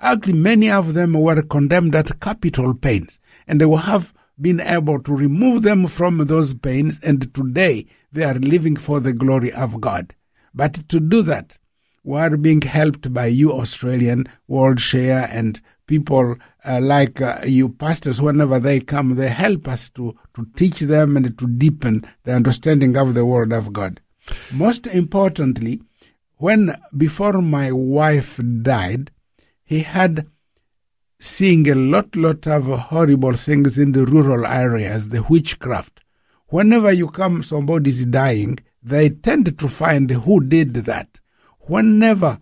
Actually, 0.00 0.34
many 0.34 0.70
of 0.70 0.92
them 0.92 1.14
were 1.14 1.42
condemned 1.42 1.96
at 1.96 2.20
capital 2.20 2.74
pains 2.74 3.18
and 3.48 3.60
they 3.60 3.64
will 3.64 3.78
have 3.78 4.12
been 4.40 4.60
able 4.60 5.02
to 5.02 5.12
remove 5.12 5.62
them 5.62 5.86
from 5.86 6.18
those 6.26 6.54
pains 6.54 7.00
and 7.02 7.32
today 7.34 7.86
they 8.12 8.22
are 8.22 8.34
living 8.34 8.76
for 8.76 9.00
the 9.00 9.12
glory 9.12 9.52
of 9.52 9.80
God. 9.80 10.14
But 10.54 10.88
to 10.90 11.00
do 11.00 11.22
that, 11.22 11.54
we 12.02 12.18
are 12.18 12.36
being 12.36 12.62
helped 12.62 13.12
by 13.12 13.26
you 13.26 13.52
Australian 13.52 14.26
World 14.48 14.80
Share 14.80 15.28
and 15.30 15.60
people 15.90 16.36
uh, 16.64 16.80
like 16.80 17.20
uh, 17.20 17.40
you 17.44 17.68
pastors, 17.68 18.22
whenever 18.22 18.60
they 18.60 18.78
come, 18.78 19.16
they 19.16 19.28
help 19.28 19.66
us 19.66 19.90
to, 19.90 20.16
to 20.34 20.46
teach 20.56 20.78
them 20.78 21.16
and 21.16 21.36
to 21.36 21.46
deepen 21.48 22.04
the 22.22 22.32
understanding 22.32 22.96
of 22.96 23.14
the 23.14 23.26
Word 23.26 23.52
of 23.52 23.72
God. 23.72 24.00
Most 24.54 24.86
importantly, 24.86 25.80
when 26.36 26.76
before 26.96 27.42
my 27.42 27.72
wife 27.72 28.40
died, 28.62 29.10
he 29.64 29.80
had 29.80 30.28
seeing 31.18 31.68
a 31.68 31.74
lot, 31.74 32.14
lot 32.14 32.46
of 32.46 32.66
horrible 32.92 33.34
things 33.34 33.76
in 33.76 33.90
the 33.90 34.06
rural 34.06 34.46
areas, 34.46 35.08
the 35.08 35.24
witchcraft. 35.24 36.00
Whenever 36.50 36.92
you 36.92 37.08
come, 37.08 37.42
somebody's 37.42 38.06
dying, 38.06 38.60
they 38.80 39.10
tend 39.10 39.58
to 39.58 39.68
find 39.68 40.08
who 40.10 40.40
did 40.40 40.74
that. 40.74 41.18
Whenever 41.62 42.38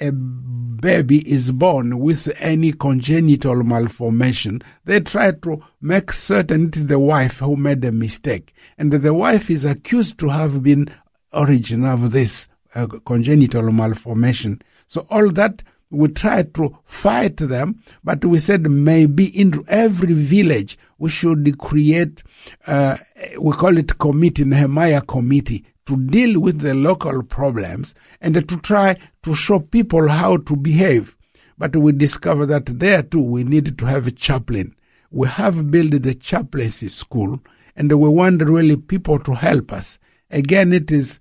a 0.00 0.10
baby 0.10 1.18
is 1.30 1.52
born 1.52 1.98
with 1.98 2.34
any 2.40 2.72
congenital 2.72 3.62
malformation, 3.62 4.62
they 4.84 5.00
try 5.00 5.30
to 5.30 5.62
make 5.80 6.12
certain 6.12 6.68
it 6.68 6.76
is 6.76 6.86
the 6.86 6.98
wife 6.98 7.38
who 7.38 7.56
made 7.56 7.84
a 7.84 7.92
mistake. 7.92 8.54
And 8.78 8.92
the 8.92 9.14
wife 9.14 9.50
is 9.50 9.64
accused 9.64 10.18
to 10.18 10.28
have 10.28 10.62
been 10.62 10.88
origin 11.32 11.84
of 11.84 12.12
this 12.12 12.48
uh, 12.74 12.86
congenital 13.04 13.70
malformation. 13.70 14.62
So 14.88 15.06
all 15.10 15.30
that 15.32 15.62
we 15.92 16.08
try 16.08 16.42
to 16.42 16.78
fight 16.86 17.36
them, 17.36 17.80
but 18.02 18.24
we 18.24 18.38
said 18.38 18.62
maybe 18.70 19.26
in 19.26 19.62
every 19.68 20.14
village 20.14 20.78
we 20.98 21.10
should 21.10 21.58
create, 21.58 22.22
uh, 22.66 22.96
we 23.38 23.52
call 23.52 23.76
it 23.76 23.98
committee, 23.98 24.44
Nehemiah 24.44 25.02
committee, 25.02 25.64
to 25.86 25.96
deal 25.96 26.40
with 26.40 26.60
the 26.60 26.74
local 26.74 27.22
problems 27.22 27.94
and 28.20 28.34
to 28.34 28.56
try 28.60 28.96
to 29.22 29.34
show 29.34 29.60
people 29.60 30.08
how 30.08 30.36
to 30.38 30.56
behave. 30.56 31.16
But 31.58 31.76
we 31.76 31.92
discover 31.92 32.46
that 32.46 32.66
there 32.78 33.02
too 33.02 33.22
we 33.22 33.44
need 33.44 33.78
to 33.78 33.86
have 33.86 34.06
a 34.06 34.10
chaplain. 34.10 34.74
We 35.10 35.28
have 35.28 35.70
built 35.70 36.02
the 36.02 36.14
chaplaincy 36.14 36.88
school 36.88 37.40
and 37.76 37.90
we 37.92 38.08
want 38.08 38.42
really 38.42 38.76
people 38.76 39.18
to 39.20 39.34
help 39.34 39.72
us. 39.72 39.98
Again, 40.30 40.72
it 40.72 40.90
is 40.90 41.20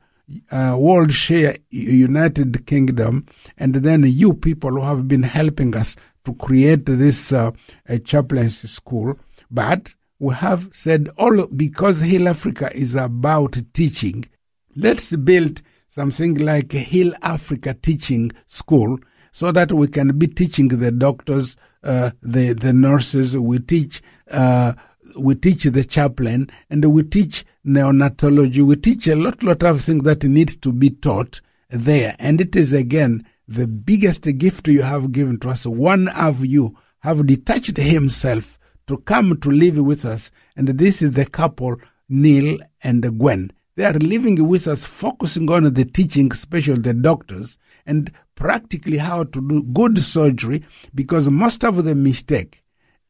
uh, 0.52 0.78
World 0.80 1.12
Share 1.12 1.56
United 1.70 2.66
Kingdom 2.66 3.26
and 3.58 3.76
then 3.76 4.04
you 4.04 4.34
people 4.34 4.72
who 4.72 4.82
have 4.82 5.08
been 5.08 5.24
helping 5.24 5.76
us 5.76 5.96
to 6.26 6.34
create 6.36 6.86
this 6.86 7.34
uh, 7.34 7.52
chaplaincy 8.06 8.68
school. 8.68 9.20
But 9.50 9.94
we 10.20 10.36
have 10.36 10.70
said 10.74 11.10
all 11.18 11.48
because 11.48 12.02
Heal 12.02 12.30
Africa 12.30 12.70
is 12.74 12.96
about 12.96 13.58
teaching 13.74 14.26
Let's 14.76 15.14
build 15.16 15.62
something 15.90 16.36
like 16.36 16.74
a 16.74 16.80
Heal 16.80 17.14
Africa 17.22 17.74
Teaching 17.74 18.32
School 18.48 19.00
so 19.34 19.52
that 19.52 19.72
we 19.74 19.88
can 19.88 20.18
be 20.18 20.28
teaching 20.28 20.70
the 20.70 20.92
doctors, 20.92 21.58
uh, 21.84 22.12
the 22.22 22.54
the 22.54 22.72
nurses. 22.72 23.36
We 23.36 23.60
teach 23.60 24.02
uh, 24.30 24.74
we 25.18 25.36
teach 25.36 25.64
the 25.66 25.84
chaplain, 25.84 26.50
and 26.70 26.86
we 26.86 27.04
teach 27.04 27.46
neonatology. 27.66 28.62
We 28.66 28.78
teach 28.78 29.08
a 29.08 29.16
lot 29.16 29.44
lot 29.44 29.62
of 29.64 29.82
things 29.82 30.04
that 30.06 30.24
needs 30.24 30.56
to 30.58 30.72
be 30.72 30.92
taught 30.92 31.42
there, 31.70 32.16
and 32.18 32.40
it 32.40 32.56
is 32.56 32.72
again 32.72 33.26
the 33.48 33.68
biggest 33.68 34.24
gift 34.38 34.70
you 34.70 34.84
have 34.84 35.12
given 35.12 35.38
to 35.42 35.50
us. 35.50 35.66
One 35.66 36.08
of 36.10 36.46
you 36.46 36.78
have 37.00 37.26
detached 37.28 37.76
himself 37.76 38.58
to 38.88 39.00
come 39.00 39.38
to 39.42 39.50
live 39.50 39.78
with 39.78 40.06
us, 40.06 40.32
and 40.56 40.68
this 40.70 41.02
is 41.02 41.12
the 41.12 41.26
couple 41.26 41.76
Neil 42.08 42.58
and 42.84 43.20
Gwen. 43.20 43.52
They 43.76 43.86
are 43.86 43.94
living 43.94 44.48
with 44.48 44.68
us, 44.68 44.84
focusing 44.84 45.50
on 45.50 45.74
the 45.74 45.86
teaching, 45.86 46.32
especially 46.32 46.82
the 46.82 46.94
doctors, 46.94 47.58
and 47.86 48.12
practically 48.36 48.98
how 48.98 49.24
to 49.24 49.48
do 49.48 49.64
good 49.64 49.98
surgery 50.00 50.64
because 50.94 51.30
most 51.30 51.64
of 51.64 51.84
the 51.84 51.96
mistake 51.96 52.64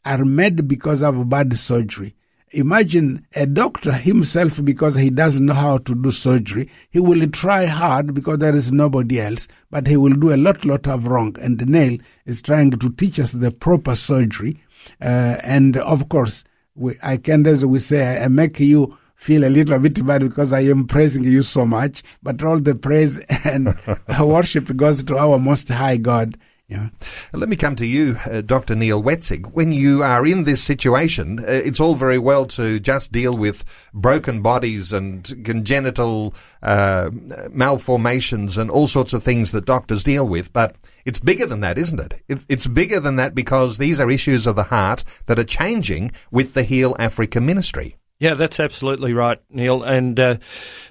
are 0.06 0.26
made 0.26 0.68
because 0.68 1.02
of 1.02 1.30
bad 1.30 1.58
surgery. 1.58 2.16
Imagine 2.54 3.26
a 3.34 3.46
doctor 3.46 3.94
himself 3.94 4.64
because 4.64 4.96
he 4.96 5.10
doesn't 5.10 5.46
know 5.46 5.54
how 5.54 5.78
to 5.78 5.96
do 5.96 6.12
surgery. 6.12 6.70
He 6.90 7.00
will 7.00 7.26
try 7.30 7.66
hard 7.66 8.14
because 8.14 8.40
there 8.40 8.54
is 8.56 8.74
nobody 8.74 9.22
else, 9.22 9.48
but 9.70 9.88
he 9.88 9.96
will 9.96 10.14
do 10.14 10.34
a 10.34 10.38
lot, 10.38 10.66
lot 10.66 10.86
of 10.86 11.08
wrong. 11.08 11.36
And 11.42 11.66
Neil 11.66 11.98
is 12.26 12.42
trying 12.42 12.72
to 12.72 12.90
teach 12.92 13.22
us 13.22 13.32
the 13.32 13.52
proper 13.52 13.96
surgery. 13.96 14.62
Uh, 15.00 15.38
and 15.46 15.78
of 15.78 16.10
course, 16.10 16.44
we, 16.76 16.96
I 17.02 17.16
can, 17.18 17.48
as 17.48 17.66
we 17.66 17.80
say, 17.80 18.22
I 18.22 18.28
make 18.28 18.60
you 18.60 18.98
feel 19.22 19.44
a 19.46 19.50
little 19.50 19.78
bit 19.78 20.04
bad 20.04 20.22
because 20.22 20.52
I 20.52 20.62
am 20.62 20.88
praising 20.88 21.24
you 21.24 21.44
so 21.44 21.64
much, 21.64 22.02
but 22.24 22.42
all 22.42 22.60
the 22.60 22.74
praise 22.74 23.20
and 23.46 23.78
worship 24.20 24.76
goes 24.76 25.04
to 25.04 25.16
our 25.16 25.38
most 25.38 25.70
high 25.70 25.98
God. 25.98 26.40
Yeah. 26.68 26.90
Let 27.32 27.48
me 27.48 27.56
come 27.56 27.76
to 27.76 27.86
you, 27.86 28.18
uh, 28.26 28.42
Dr. 28.42 28.76
Neil 28.76 29.04
Wetzig. 29.04 29.52
When 29.52 29.74
you 29.74 30.02
are 30.02 30.26
in 30.26 30.46
this 30.46 30.64
situation, 30.64 31.38
uh, 31.40 31.44
it's 31.48 31.80
all 31.80 31.94
very 31.94 32.18
well 32.18 32.46
to 32.48 32.80
just 32.80 33.12
deal 33.12 33.38
with 33.38 33.64
broken 33.94 34.42
bodies 34.42 34.92
and 34.92 35.24
congenital 35.46 36.34
uh, 36.64 37.12
malformations 37.52 38.58
and 38.58 38.72
all 38.72 38.88
sorts 38.88 39.14
of 39.14 39.22
things 39.22 39.52
that 39.52 39.66
doctors 39.66 40.04
deal 40.04 40.28
with, 40.28 40.52
but 40.52 40.78
it's 41.06 41.20
bigger 41.20 41.46
than 41.46 41.60
that, 41.60 41.78
isn't 41.78 42.00
it? 42.00 42.24
it? 42.28 42.40
It's 42.50 42.68
bigger 42.68 43.00
than 43.00 43.18
that 43.18 43.36
because 43.36 43.78
these 43.78 44.00
are 44.00 44.10
issues 44.10 44.48
of 44.48 44.56
the 44.56 44.64
heart 44.64 45.04
that 45.28 45.38
are 45.38 45.44
changing 45.44 46.12
with 46.32 46.56
the 46.56 46.64
Heal 46.64 46.96
Africa 46.98 47.40
ministry. 47.40 47.98
Yeah, 48.22 48.36
that's 48.36 48.60
absolutely 48.60 49.14
right, 49.14 49.42
Neil. 49.50 49.82
And 49.82 50.20
uh, 50.20 50.36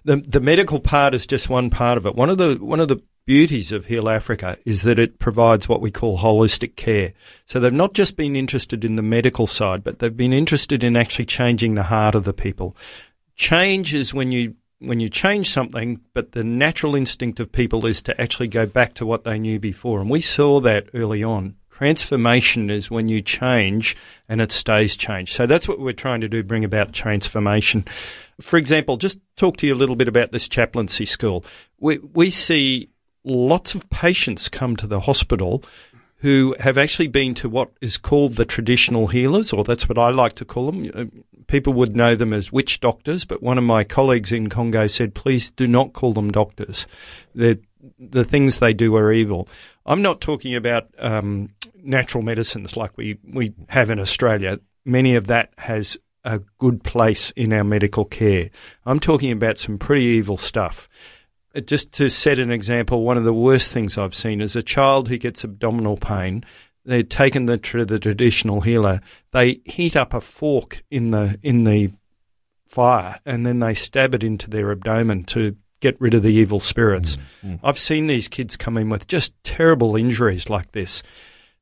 the 0.05 0.17
the 0.17 0.41
medical 0.41 0.81
part 0.81 1.15
is 1.15 1.29
just 1.29 1.49
one 1.49 1.71
part 1.71 1.97
of 1.97 2.05
it. 2.05 2.17
One 2.17 2.29
of 2.29 2.39
the 2.39 2.57
one 2.57 2.81
of 2.81 2.89
the 2.89 3.01
beauties 3.25 3.71
of 3.71 3.87
Heal 3.87 4.09
Africa 4.09 4.59
is 4.65 4.83
that 4.83 4.99
it 4.99 5.21
provides 5.21 5.69
what 5.69 5.81
we 5.81 5.93
call 5.93 6.19
holistic 6.19 6.75
care. 6.75 7.13
So 7.47 7.61
they've 7.61 7.73
not 7.73 7.95
just 7.95 8.17
been 8.17 8.35
interested 8.35 8.85
in 8.85 8.97
the 8.97 9.03
medical 9.03 9.47
side, 9.47 9.85
but 9.85 10.01
they've 10.01 10.17
been 10.17 10.33
interested 10.33 10.83
in 10.83 10.97
actually 10.97 11.27
changing 11.27 11.75
the 11.75 11.85
heart 11.85 12.17
of 12.17 12.25
the 12.25 12.33
people. 12.33 12.77
Change 13.37 13.95
is 13.95 14.13
when 14.13 14.33
you 14.33 14.57
when 14.81 14.99
you 14.99 15.09
change 15.09 15.51
something, 15.51 16.01
but 16.15 16.33
the 16.33 16.43
natural 16.43 16.97
instinct 16.97 17.39
of 17.39 17.53
people 17.53 17.87
is 17.87 18.03
to 18.03 18.21
actually 18.21 18.49
go 18.49 18.67
back 18.67 18.95
to 18.95 19.07
what 19.07 19.23
they 19.23 19.39
knew 19.39 19.61
before. 19.61 20.01
And 20.01 20.11
we 20.11 20.21
saw 20.21 20.59
that 20.63 20.89
early 20.95 21.23
on. 21.23 21.55
Transformation 21.81 22.69
is 22.69 22.91
when 22.91 23.09
you 23.09 23.23
change 23.23 23.97
and 24.29 24.43
it 24.43 24.53
stays 24.53 24.99
changed. 24.99 25.35
So 25.35 25.47
that's 25.47 25.67
what 25.67 25.81
we're 25.81 25.95
trying 25.95 26.21
to 26.21 26.29
do, 26.29 26.43
bring 26.43 26.67
about 26.67 26.93
transformation. 26.93 27.87
For 28.39 28.59
example, 28.59 28.99
just 28.99 29.19
talk 29.37 29.57
to 29.57 29.67
you 29.67 29.73
a 29.73 29.81
little 29.81 29.97
bit 29.97 30.07
about 30.07 30.31
this 30.31 30.47
chaplaincy 30.51 31.07
school. 31.07 31.43
We, 31.79 31.97
we 31.97 32.33
see 32.33 32.91
lots 33.25 33.77
of 33.77 33.89
patients 33.89 34.51
come 34.51 34.77
to 34.77 34.87
the 34.87 35.01
hospital 35.01 35.65
who 36.17 36.55
have 36.61 36.77
actually 36.77 37.09
been 37.09 37.33
to 37.37 37.49
what 37.49 37.71
is 37.81 37.97
called 37.97 38.37
the 38.37 38.45
traditional 38.45 39.07
healers, 39.07 39.55
or 39.55 39.65
that's 39.65 39.89
what 39.89 39.97
I 39.97 40.11
like 40.11 40.35
to 40.35 40.45
call 40.45 40.71
them. 40.71 40.91
Uh, 40.95 41.05
people 41.47 41.73
would 41.73 41.97
know 41.97 42.15
them 42.15 42.35
as 42.35 42.53
witch 42.53 42.81
doctors, 42.81 43.25
but 43.25 43.43
one 43.43 43.57
of 43.57 43.65
my 43.65 43.85
colleagues 43.85 44.33
in 44.33 44.51
Congo 44.51 44.87
said, 44.87 45.15
please 45.15 45.51
do 45.51 45.67
not 45.67 45.95
call 45.95 46.13
them 46.13 46.31
doctors. 46.31 46.87
They're, 47.35 47.57
the 47.99 48.25
things 48.25 48.59
they 48.59 48.75
do 48.75 48.95
are 48.97 49.11
evil. 49.11 49.49
I'm 49.91 50.03
not 50.03 50.21
talking 50.21 50.55
about 50.55 50.87
um, 50.99 51.51
natural 51.75 52.23
medicines 52.23 52.77
like 52.77 52.97
we, 52.97 53.19
we 53.25 53.55
have 53.69 53.91
in 53.91 53.99
Australia. 53.99 54.61
Many 54.85 55.17
of 55.17 55.27
that 55.27 55.51
has 55.59 55.99
a 56.25 56.41
good 56.59 56.83
place 56.83 57.33
in 57.33 57.53
our 57.53 57.65
medical 57.65 58.05
care. 58.05 58.51
I'm 58.87 59.01
talking 59.01 59.33
about 59.33 59.59
some 59.59 59.79
pretty 59.79 60.05
evil 60.05 60.37
stuff 60.37 60.89
just 61.65 61.93
to 61.93 62.11
set 62.11 62.39
an 62.39 62.53
example, 62.53 63.03
one 63.03 63.17
of 63.17 63.25
the 63.25 63.33
worst 63.33 63.73
things 63.73 63.99
I've 63.99 64.15
seen 64.15 64.41
is 64.41 64.57
a 64.57 64.63
child 64.63 65.09
who 65.09 65.19
gets 65.19 65.45
abdominal 65.45 65.97
pain. 65.97 66.45
They're 66.85 67.03
taken 67.03 67.47
the, 67.47 67.59
to 67.59 67.85
the 67.85 67.99
traditional 67.99 68.61
healer. 68.61 69.01
They 69.33 69.61
heat 69.65 69.97
up 69.97 70.15
a 70.15 70.21
fork 70.21 70.83
in 70.91 71.11
the 71.11 71.39
in 71.43 71.65
the 71.65 71.93
fire, 72.69 73.19
and 73.27 73.45
then 73.45 73.59
they 73.59 73.75
stab 73.75 74.15
it 74.15 74.23
into 74.23 74.49
their 74.49 74.71
abdomen 74.71 75.25
to 75.25 75.57
get 75.81 76.01
rid 76.01 76.15
of 76.15 76.23
the 76.23 76.33
evil 76.33 76.61
spirits. 76.61 77.17
Mm-hmm. 77.45 77.65
I've 77.65 77.79
seen 77.79 78.07
these 78.07 78.29
kids 78.29 78.57
come 78.57 78.77
in 78.77 78.89
with 78.89 79.07
just 79.07 79.33
terrible 79.43 79.97
injuries 79.97 80.49
like 80.49 80.73
this. 80.73 81.03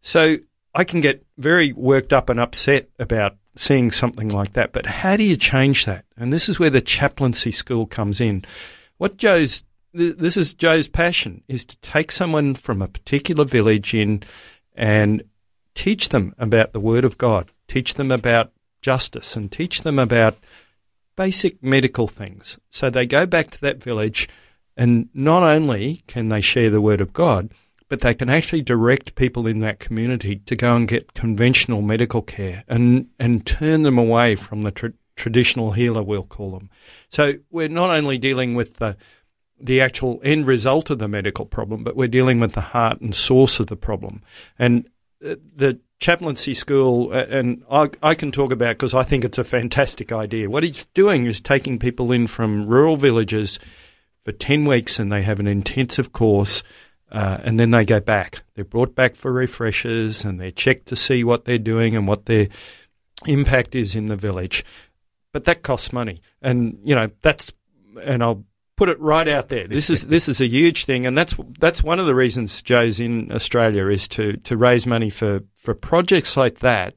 So 0.01 0.37
I 0.75 0.85
can 0.85 1.01
get 1.01 1.25
very 1.37 1.73
worked 1.73 2.13
up 2.13 2.29
and 2.29 2.39
upset 2.39 2.89
about 2.99 3.37
seeing 3.57 3.91
something 3.91 4.29
like 4.29 4.53
that. 4.55 4.73
But 4.73 4.87
how 4.87 5.17
do 5.17 5.25
you 5.25 5.37
change 5.37 5.87
that? 5.87 6.05
And 6.17 6.33
this 6.33 6.49
is 6.49 6.59
where 6.59 6.71
the 6.71 6.81
chaplaincy 6.81 7.53
school 7.53 7.87
comes 7.87 8.21
in. 8.21 8.45
What 8.99 9.17
Joe's 9.17 9.63
this 9.95 10.37
is 10.37 10.55
Joe's 10.55 10.87
passion 10.87 11.43
is 11.49 11.65
to 11.65 11.77
take 11.79 12.13
someone 12.13 12.55
from 12.55 12.83
a 12.83 12.89
particular 12.89 13.45
village 13.45 13.95
in 13.95 14.23
and 14.77 15.23
teach 15.75 16.11
them 16.11 16.35
about 16.39 16.73
the 16.73 16.81
Word 16.81 17.05
of 17.05 17.19
God, 17.19 17.51
teach 17.69 17.95
them 17.95 18.13
about 18.13 18.53
justice, 18.83 19.37
and 19.37 19.51
teach 19.51 19.83
them 19.83 19.99
about 19.99 20.37
basic 21.19 21.61
medical 21.65 22.07
things. 22.07 22.59
So 22.71 22.91
they 22.91 23.05
go 23.07 23.27
back 23.27 23.51
to 23.51 23.61
that 23.63 23.83
village, 23.83 24.29
and 24.77 25.09
not 25.13 25.43
only 25.43 26.05
can 26.07 26.29
they 26.29 26.41
share 26.41 26.71
the 26.71 26.81
Word 26.81 27.01
of 27.01 27.13
God, 27.13 27.51
but 27.89 28.01
they 28.01 28.15
can 28.15 28.31
actually 28.31 28.63
direct 28.63 29.17
people 29.17 29.49
in 29.49 29.59
that 29.61 29.81
community 29.81 30.37
to 30.47 30.55
go 30.55 30.77
and 30.77 30.87
get 30.87 31.15
conventional 31.15 31.83
medical 31.83 32.23
care 32.23 32.63
and, 32.69 33.09
and 33.19 33.45
turn 33.45 33.83
them 33.83 33.99
away 33.99 34.37
from 34.37 34.63
the 34.63 34.71
tra- 34.71 34.93
traditional 35.17 35.73
healer, 35.73 36.05
we'll 36.05 36.23
call 36.23 36.53
them. 36.53 36.71
So 37.11 37.35
we're 37.51 37.69
not 37.69 37.91
only 37.91 38.19
dealing 38.19 38.55
with 38.55 38.77
the 38.77 38.97
the 39.61 39.81
actual 39.81 40.21
end 40.23 40.47
result 40.47 40.89
of 40.91 41.01
the 41.01 41.09
medical 41.09 41.45
problem, 41.45 41.83
but 41.83 41.97
we're 41.97 42.07
dealing 42.07 42.39
with 42.39 42.53
the 42.53 42.61
heart 42.61 43.01
and 43.01 43.13
source 43.13 43.59
of 43.59 43.67
the 43.67 43.75
problem. 43.75 44.23
And 44.57 44.89
uh, 45.21 45.35
the 45.57 45.81
chaplaincy 45.99 46.55
school, 46.55 47.13
uh, 47.13 47.25
and 47.25 47.65
I, 47.71 47.91
I 48.03 48.15
can 48.15 48.33
talk 48.33 48.53
about 48.53 48.77
because 48.77 48.95
I 48.95 49.03
think 49.03 49.25
it's 49.25 49.39
a 49.39 49.45
fantastic 49.45 50.13
idea. 50.13 50.49
What 50.49 50.63
he's 50.63 50.85
doing 50.95 51.27
is 51.27 51.41
taking 51.41 51.79
people 51.79 52.13
in 52.13 52.27
from 52.27 52.67
rural 52.67 52.97
villages 52.97 53.59
for 54.25 54.33
10 54.33 54.65
weeks 54.65 54.99
and 54.99 55.11
they 55.11 55.23
have 55.23 55.41
an 55.41 55.47
intensive 55.47 56.13
course. 56.13 56.63
Uh, 57.11 57.39
and 57.43 57.59
then 57.59 57.71
they 57.71 57.87
go 57.87 58.01
back. 58.01 58.43
They're 58.55 58.67
brought 58.67 58.95
back 58.95 59.17
for 59.17 59.33
refreshers 59.33 60.27
and 60.27 60.39
they're 60.39 60.51
checked 60.51 60.89
to 60.89 60.97
see 60.97 61.25
what 61.25 61.47
they're 61.47 61.57
doing 61.57 61.97
and 61.97 62.07
what 62.07 62.27
their 62.27 62.49
impact 63.27 63.75
is 63.75 63.95
in 63.95 64.07
the 64.07 64.17
village. 64.17 64.65
But 65.33 65.45
that 65.45 65.63
costs 65.63 65.91
money. 65.93 66.21
And, 66.43 66.81
you 66.85 66.95
know, 66.95 67.09
that's, 67.23 67.53
and 68.03 68.23
I'll 68.23 68.45
put 68.79 68.89
it 68.89 69.01
right 69.01 69.29
out 69.29 69.49
there. 69.49 69.67
This 69.67 69.91
is 69.91 70.07
this 70.07 70.29
is 70.29 70.41
a 70.41 70.47
huge 70.47 70.87
thing, 70.87 71.05
and 71.05 71.19
that's 71.19 71.35
that's 71.59 71.83
one 71.83 71.99
of 71.99 72.07
the 72.07 72.15
reasons 72.15 72.63
Joe's 72.63 73.01
in 73.01 73.31
Australia 73.33 73.89
is 73.89 74.09
to 74.09 74.39
to 74.45 74.57
raise 74.57 74.87
money 74.87 75.11
for 75.11 75.41
for 75.57 75.75
projects 75.75 76.37
like 76.37 76.61
that 76.61 76.95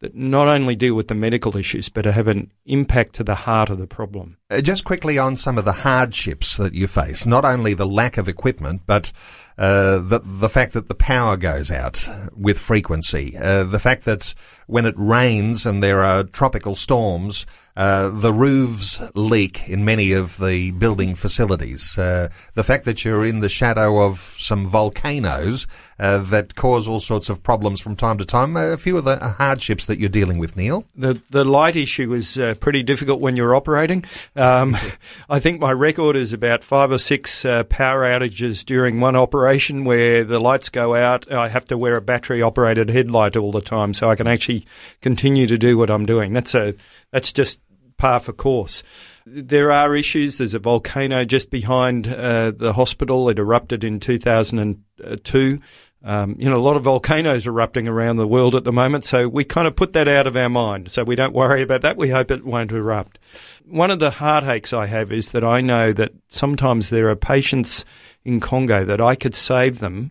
that 0.00 0.14
not 0.14 0.48
only 0.48 0.74
deal 0.74 0.94
with 0.94 1.08
the 1.08 1.14
medical 1.14 1.56
issues 1.56 1.88
but 1.88 2.06
have 2.06 2.26
an 2.26 2.50
impact 2.64 3.14
to 3.14 3.24
the 3.24 3.34
heart 3.34 3.70
of 3.70 3.78
the 3.78 3.86
problem. 3.86 4.36
Uh, 4.50 4.60
just 4.60 4.82
quickly 4.84 5.18
on 5.18 5.36
some 5.36 5.58
of 5.58 5.64
the 5.64 5.72
hardships 5.72 6.56
that 6.56 6.74
you 6.74 6.86
face, 6.86 7.26
not 7.26 7.44
only 7.44 7.74
the 7.74 7.86
lack 7.86 8.16
of 8.16 8.28
equipment, 8.28 8.82
but 8.86 9.12
uh, 9.60 9.98
the 9.98 10.20
the 10.24 10.48
fact 10.48 10.72
that 10.72 10.88
the 10.88 10.94
power 10.94 11.36
goes 11.36 11.70
out 11.70 12.08
with 12.34 12.58
frequency, 12.58 13.36
uh, 13.36 13.62
the 13.62 13.78
fact 13.78 14.06
that 14.06 14.34
when 14.66 14.86
it 14.86 14.94
rains 14.96 15.66
and 15.66 15.82
there 15.82 16.02
are 16.02 16.22
tropical 16.24 16.74
storms, 16.74 17.44
uh, 17.76 18.08
the 18.08 18.32
roofs 18.32 19.02
leak 19.14 19.68
in 19.68 19.84
many 19.84 20.12
of 20.12 20.38
the 20.38 20.70
building 20.72 21.14
facilities. 21.14 21.98
Uh, 21.98 22.28
the 22.54 22.64
fact 22.64 22.84
that 22.84 23.04
you're 23.04 23.26
in 23.26 23.40
the 23.40 23.48
shadow 23.48 24.00
of 24.00 24.34
some 24.38 24.66
volcanoes 24.66 25.66
uh, 25.98 26.18
that 26.18 26.54
cause 26.54 26.86
all 26.88 27.00
sorts 27.00 27.28
of 27.28 27.42
problems 27.42 27.80
from 27.80 27.96
time 27.96 28.16
to 28.16 28.24
time. 28.24 28.56
A 28.56 28.78
few 28.78 28.96
of 28.96 29.04
the 29.04 29.18
hardships 29.18 29.86
that 29.86 29.98
you're 29.98 30.08
dealing 30.08 30.38
with, 30.38 30.56
Neil. 30.56 30.84
The 30.96 31.20
the 31.28 31.44
light 31.44 31.76
issue 31.76 32.14
is 32.14 32.38
pretty 32.60 32.82
difficult 32.82 33.20
when 33.20 33.36
you're 33.36 33.54
operating. 33.54 34.04
Um, 34.36 34.76
I 35.28 35.38
think 35.40 35.60
my 35.60 35.72
record 35.72 36.16
is 36.16 36.32
about 36.32 36.64
five 36.64 36.92
or 36.92 36.98
six 36.98 37.42
power 37.42 38.02
outages 38.02 38.64
during 38.64 39.00
one 39.00 39.16
operation 39.16 39.49
where 39.84 40.24
the 40.24 40.40
lights 40.40 40.68
go 40.68 40.94
out. 40.94 41.30
I 41.30 41.48
have 41.48 41.66
to 41.66 41.78
wear 41.78 41.96
a 41.96 42.00
battery 42.00 42.42
operated 42.42 42.90
headlight 42.90 43.36
all 43.36 43.52
the 43.52 43.60
time 43.60 43.94
so 43.94 44.08
I 44.08 44.16
can 44.16 44.26
actually 44.26 44.66
continue 45.00 45.46
to 45.46 45.58
do 45.58 45.76
what 45.76 45.90
I'm 45.90 46.06
doing. 46.06 46.32
That's 46.32 46.54
a 46.54 46.74
that's 47.10 47.32
just 47.32 47.60
par 47.96 48.20
for 48.20 48.32
course. 48.32 48.82
There 49.26 49.70
are 49.72 49.94
issues. 49.94 50.38
There's 50.38 50.54
a 50.54 50.58
volcano 50.58 51.24
just 51.24 51.50
behind 51.50 52.08
uh, 52.08 52.52
the 52.56 52.72
hospital. 52.72 53.28
It 53.28 53.38
erupted 53.38 53.84
in 53.84 54.00
2002. 54.00 55.60
Um, 56.02 56.36
you 56.38 56.48
know, 56.48 56.56
a 56.56 56.58
lot 56.58 56.76
of 56.76 56.82
volcanoes 56.82 57.46
erupting 57.46 57.86
around 57.86 58.16
the 58.16 58.26
world 58.26 58.54
at 58.54 58.64
the 58.64 58.72
moment, 58.72 59.04
so 59.04 59.28
we 59.28 59.44
kind 59.44 59.68
of 59.68 59.76
put 59.76 59.92
that 59.92 60.08
out 60.08 60.26
of 60.26 60.34
our 60.34 60.48
mind. 60.48 60.90
So 60.90 61.04
we 61.04 61.14
don't 61.14 61.34
worry 61.34 61.60
about 61.60 61.82
that. 61.82 61.98
We 61.98 62.08
hope 62.08 62.30
it 62.30 62.44
won't 62.44 62.72
erupt. 62.72 63.18
One 63.66 63.90
of 63.90 63.98
the 63.98 64.10
heartaches 64.10 64.72
I 64.72 64.86
have 64.86 65.12
is 65.12 65.32
that 65.32 65.44
I 65.44 65.60
know 65.60 65.92
that 65.92 66.12
sometimes 66.28 66.88
there 66.88 67.10
are 67.10 67.16
patients 67.16 67.84
in 68.24 68.40
Congo 68.40 68.84
that 68.84 69.00
I 69.00 69.14
could 69.14 69.34
save 69.34 69.78
them, 69.78 70.10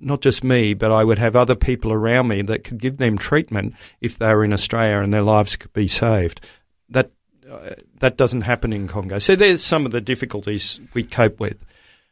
not 0.00 0.20
just 0.20 0.44
me, 0.44 0.74
but 0.74 0.90
I 0.92 1.04
would 1.04 1.18
have 1.18 1.36
other 1.36 1.54
people 1.54 1.92
around 1.92 2.28
me 2.28 2.42
that 2.42 2.64
could 2.64 2.78
give 2.78 2.96
them 2.96 3.18
treatment 3.18 3.74
if 4.00 4.18
they 4.18 4.32
were 4.34 4.44
in 4.44 4.52
Australia 4.52 4.98
and 4.98 5.12
their 5.12 5.22
lives 5.22 5.56
could 5.56 5.72
be 5.72 5.88
saved. 5.88 6.40
That 6.90 7.10
uh, 7.50 7.74
that 8.00 8.16
doesn't 8.16 8.42
happen 8.42 8.72
in 8.72 8.88
Congo. 8.88 9.18
So 9.18 9.34
there's 9.34 9.62
some 9.62 9.86
of 9.86 9.92
the 9.92 10.02
difficulties 10.02 10.80
we 10.92 11.02
cope 11.02 11.40
with 11.40 11.64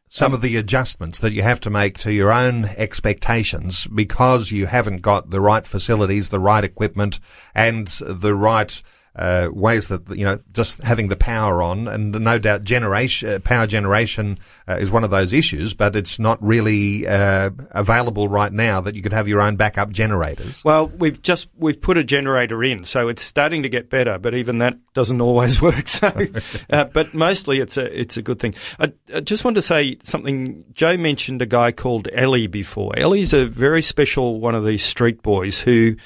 some 0.09 0.33
of 0.33 0.41
the 0.41 0.57
adjustments 0.57 1.19
that 1.19 1.33
you 1.33 1.43
have 1.43 1.61
to 1.61 1.71
make 1.71 1.99
to 1.99 2.13
your 2.13 2.33
own 2.33 2.65
expectations 2.77 3.87
because 3.87 4.53
you 4.53 4.67
haven't 4.67 5.03
got 5.03 5.31
the 5.31 5.41
right 5.41 5.67
facilities, 5.67 6.29
the 6.29 6.39
right 6.39 6.65
equipment, 6.65 7.19
and 7.55 7.89
the 8.01 8.35
right 8.35 8.83
uh, 9.17 9.49
ways 9.51 9.89
that 9.89 10.09
you 10.11 10.25
know 10.25 10.39
just 10.53 10.83
having 10.83 11.09
the 11.09 11.17
power 11.17 11.63
on, 11.63 11.89
and 11.89 12.13
no 12.13 12.39
doubt 12.39 12.65
generation 12.65 13.29
uh, 13.29 13.39
power 13.39 13.67
generation 13.67 14.39
uh, 14.69 14.77
is 14.77 14.91
one 14.91 15.05
of 15.05 15.11
those 15.11 15.33
issues, 15.33 15.73
but 15.73 15.97
it's 15.97 16.19
not 16.19 16.43
really 16.43 17.07
uh, 17.07 17.51
available 17.71 18.29
right 18.29 18.53
now 18.53 18.81
that 18.83 18.95
you 18.95 19.03
could 19.03 19.15
have 19.15 19.27
your 19.27 19.41
own 19.41 19.57
backup 19.57 19.91
generators. 19.91 20.63
Well, 20.65 20.89
we've 20.89 21.21
just 21.23 21.49
we've 21.57 21.81
put 21.81 21.97
a 21.97 22.05
generator 22.05 22.63
in, 22.63 22.85
so 22.85 23.09
it's 23.09 23.23
starting 23.23 23.63
to 23.63 23.71
get 23.71 23.89
better, 23.89 24.19
but 24.19 24.35
even 24.35 24.59
that 24.59 24.77
doesn't 24.93 25.21
always 25.21 25.63
work. 25.63 25.89
So, 25.89 26.13
uh, 26.69 26.85
but 26.85 27.15
mostly 27.15 27.61
it's 27.61 27.79
a 27.79 28.01
it's 28.01 28.19
a 28.19 28.23
good 28.23 28.39
thing. 28.39 28.55
I, 28.79 28.93
I 29.15 29.21
just 29.21 29.45
want 29.45 29.55
to 29.55 29.63
say 29.63 29.97
something. 30.05 30.65
Joe 30.75 30.99
mentioned 30.99 31.41
a 31.41 31.47
guy 31.47 31.73
called 31.73 32.09
Ellie 32.13 32.49
before. 32.49 32.93
Ellie's 32.99 33.33
a 33.33 33.47
very 33.47 33.81
special 33.81 34.41
one 34.41 34.55
of 34.55 34.65
these 34.67 34.85
street 34.85 35.23
boys 35.23 35.59
who 35.59 35.97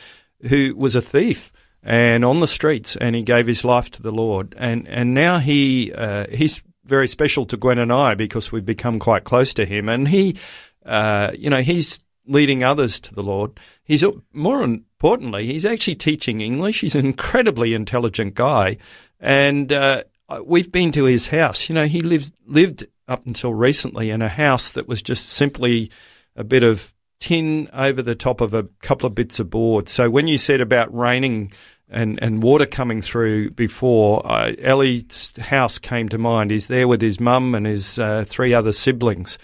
who 0.43 0.75
was 0.77 0.95
a 0.95 1.03
thief 1.03 1.53
and 1.83 2.25
on 2.25 2.41
the 2.41 2.47
streets, 2.47 2.97
and 2.97 3.15
he 3.15 3.23
gave 3.23 3.47
his 3.47 3.65
life 3.65 3.91
to 3.93 4.03
the 4.03 4.13
Lord. 4.13 4.55
And 4.59 4.87
and 4.89 5.15
now 5.15 5.39
he 5.39 5.93
uh, 5.93 6.27
he's 6.31 6.63
very 6.85 7.09
special 7.09 7.47
to 7.47 7.57
Gwen 7.57 7.79
and 7.79 7.93
I 7.93 8.15
because 8.15 8.51
we've 8.51 8.65
become 8.65 8.99
quite 8.99 9.25
close 9.25 9.55
to 9.55 9.65
him, 9.65 9.89
and 9.89 10.07
he, 10.07 10.37
uh, 10.85 11.33
you 11.37 11.51
know, 11.51 11.63
he's 11.63 12.01
leading 12.27 12.63
others 12.63 13.01
to 13.01 13.15
the 13.15 13.23
Lord. 13.23 13.59
He's 13.85 14.05
more 14.33 14.63
importantly, 14.63 15.47
he's 15.47 15.67
actually 15.67 15.97
teaching 15.97 16.41
English. 16.41 16.81
He's 16.81 16.95
an 16.95 17.07
incredibly 17.07 17.75
intelligent 17.75 18.35
guy, 18.35 18.79
and 19.19 19.73
uh, 19.73 20.05
we've 20.45 20.71
been 20.71 20.93
to 20.93 21.05
his 21.05 21.27
house. 21.27 21.69
You 21.69 21.75
know, 21.75 21.87
he 21.87 22.01
lives 22.01 22.33
lived 22.47 22.87
up 23.09 23.27
until 23.27 23.53
recently 23.53 24.11
in 24.11 24.23
a 24.23 24.29
house 24.29 24.73
that 24.73 24.87
was 24.87 25.03
just 25.03 25.29
simply 25.29 25.91
a 26.37 26.45
bit 26.45 26.63
of 26.63 26.95
tin 27.19 27.69
over 27.73 28.03
the 28.03 28.15
top 28.15 28.41
of 28.41 28.55
a 28.55 28.65
couple 28.81 29.07
of 29.07 29.15
bits 29.15 29.41
of 29.41 29.51
board. 29.51 29.89
So 29.89 30.09
when 30.09 30.27
you 30.27 30.39
said 30.39 30.61
about 30.61 30.97
raining 30.97 31.53
and, 31.91 32.19
and 32.23 32.43
water 32.43 32.67
coming 32.67 33.03
through 33.03 33.51
before, 33.51 34.23
uh, 34.25 34.53
Ellie's 34.59 35.37
house 35.37 35.79
came 35.79 36.09
to 36.09 36.19
mind. 36.19 36.51
He's 36.51 36.69
there 36.69 36.89
with 36.89 37.03
his 37.03 37.21
mum 37.21 37.55
and 37.55 37.67
his 37.67 37.99
uh, 37.99 38.25
three 38.27 38.55
other 38.55 38.73
siblings, 38.73 39.39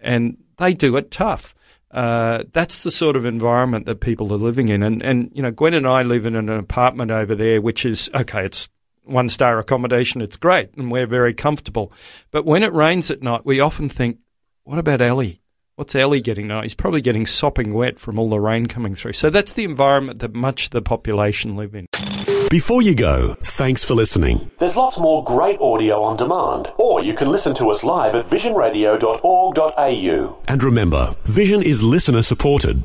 and 0.00 0.38
they 0.58 0.74
do 0.74 0.96
it 0.96 1.10
tough. 1.10 1.54
Uh, 1.90 2.44
that's 2.52 2.82
the 2.82 2.90
sort 2.90 3.16
of 3.16 3.26
environment 3.26 3.86
that 3.86 4.00
people 4.00 4.32
are 4.32 4.38
living 4.38 4.68
in. 4.68 4.82
And, 4.82 5.02
and, 5.02 5.30
you 5.34 5.42
know, 5.42 5.50
Gwen 5.50 5.74
and 5.74 5.86
I 5.86 6.02
live 6.02 6.24
in 6.24 6.36
an 6.36 6.48
apartment 6.48 7.10
over 7.10 7.34
there, 7.34 7.60
which 7.60 7.84
is, 7.84 8.08
okay, 8.14 8.44
it's 8.44 8.68
one 9.02 9.28
star 9.28 9.58
accommodation, 9.58 10.20
it's 10.20 10.36
great, 10.36 10.74
and 10.76 10.90
we're 10.90 11.06
very 11.06 11.34
comfortable. 11.34 11.92
But 12.30 12.46
when 12.46 12.62
it 12.62 12.72
rains 12.72 13.10
at 13.10 13.22
night, 13.22 13.44
we 13.44 13.60
often 13.60 13.88
think, 13.88 14.18
what 14.62 14.78
about 14.78 15.00
Ellie? 15.00 15.39
What's 15.80 15.94
Ellie 15.94 16.20
getting 16.20 16.46
now? 16.46 16.60
He's 16.60 16.74
probably 16.74 17.00
getting 17.00 17.24
sopping 17.24 17.72
wet 17.72 17.98
from 17.98 18.18
all 18.18 18.28
the 18.28 18.38
rain 18.38 18.66
coming 18.66 18.94
through. 18.94 19.14
So 19.14 19.30
that's 19.30 19.54
the 19.54 19.64
environment 19.64 20.18
that 20.18 20.34
much 20.34 20.66
of 20.66 20.72
the 20.72 20.82
population 20.82 21.56
live 21.56 21.74
in. 21.74 21.86
Before 22.50 22.82
you 22.82 22.94
go, 22.94 23.34
thanks 23.40 23.82
for 23.82 23.94
listening. 23.94 24.50
There's 24.58 24.76
lots 24.76 25.00
more 25.00 25.24
great 25.24 25.58
audio 25.58 26.02
on 26.02 26.18
demand, 26.18 26.70
or 26.76 27.02
you 27.02 27.14
can 27.14 27.30
listen 27.30 27.54
to 27.54 27.70
us 27.70 27.82
live 27.82 28.14
at 28.14 28.26
visionradio.org.au. 28.26 30.38
And 30.48 30.62
remember, 30.62 31.16
Vision 31.24 31.62
is 31.62 31.82
listener 31.82 32.20
supported. 32.20 32.84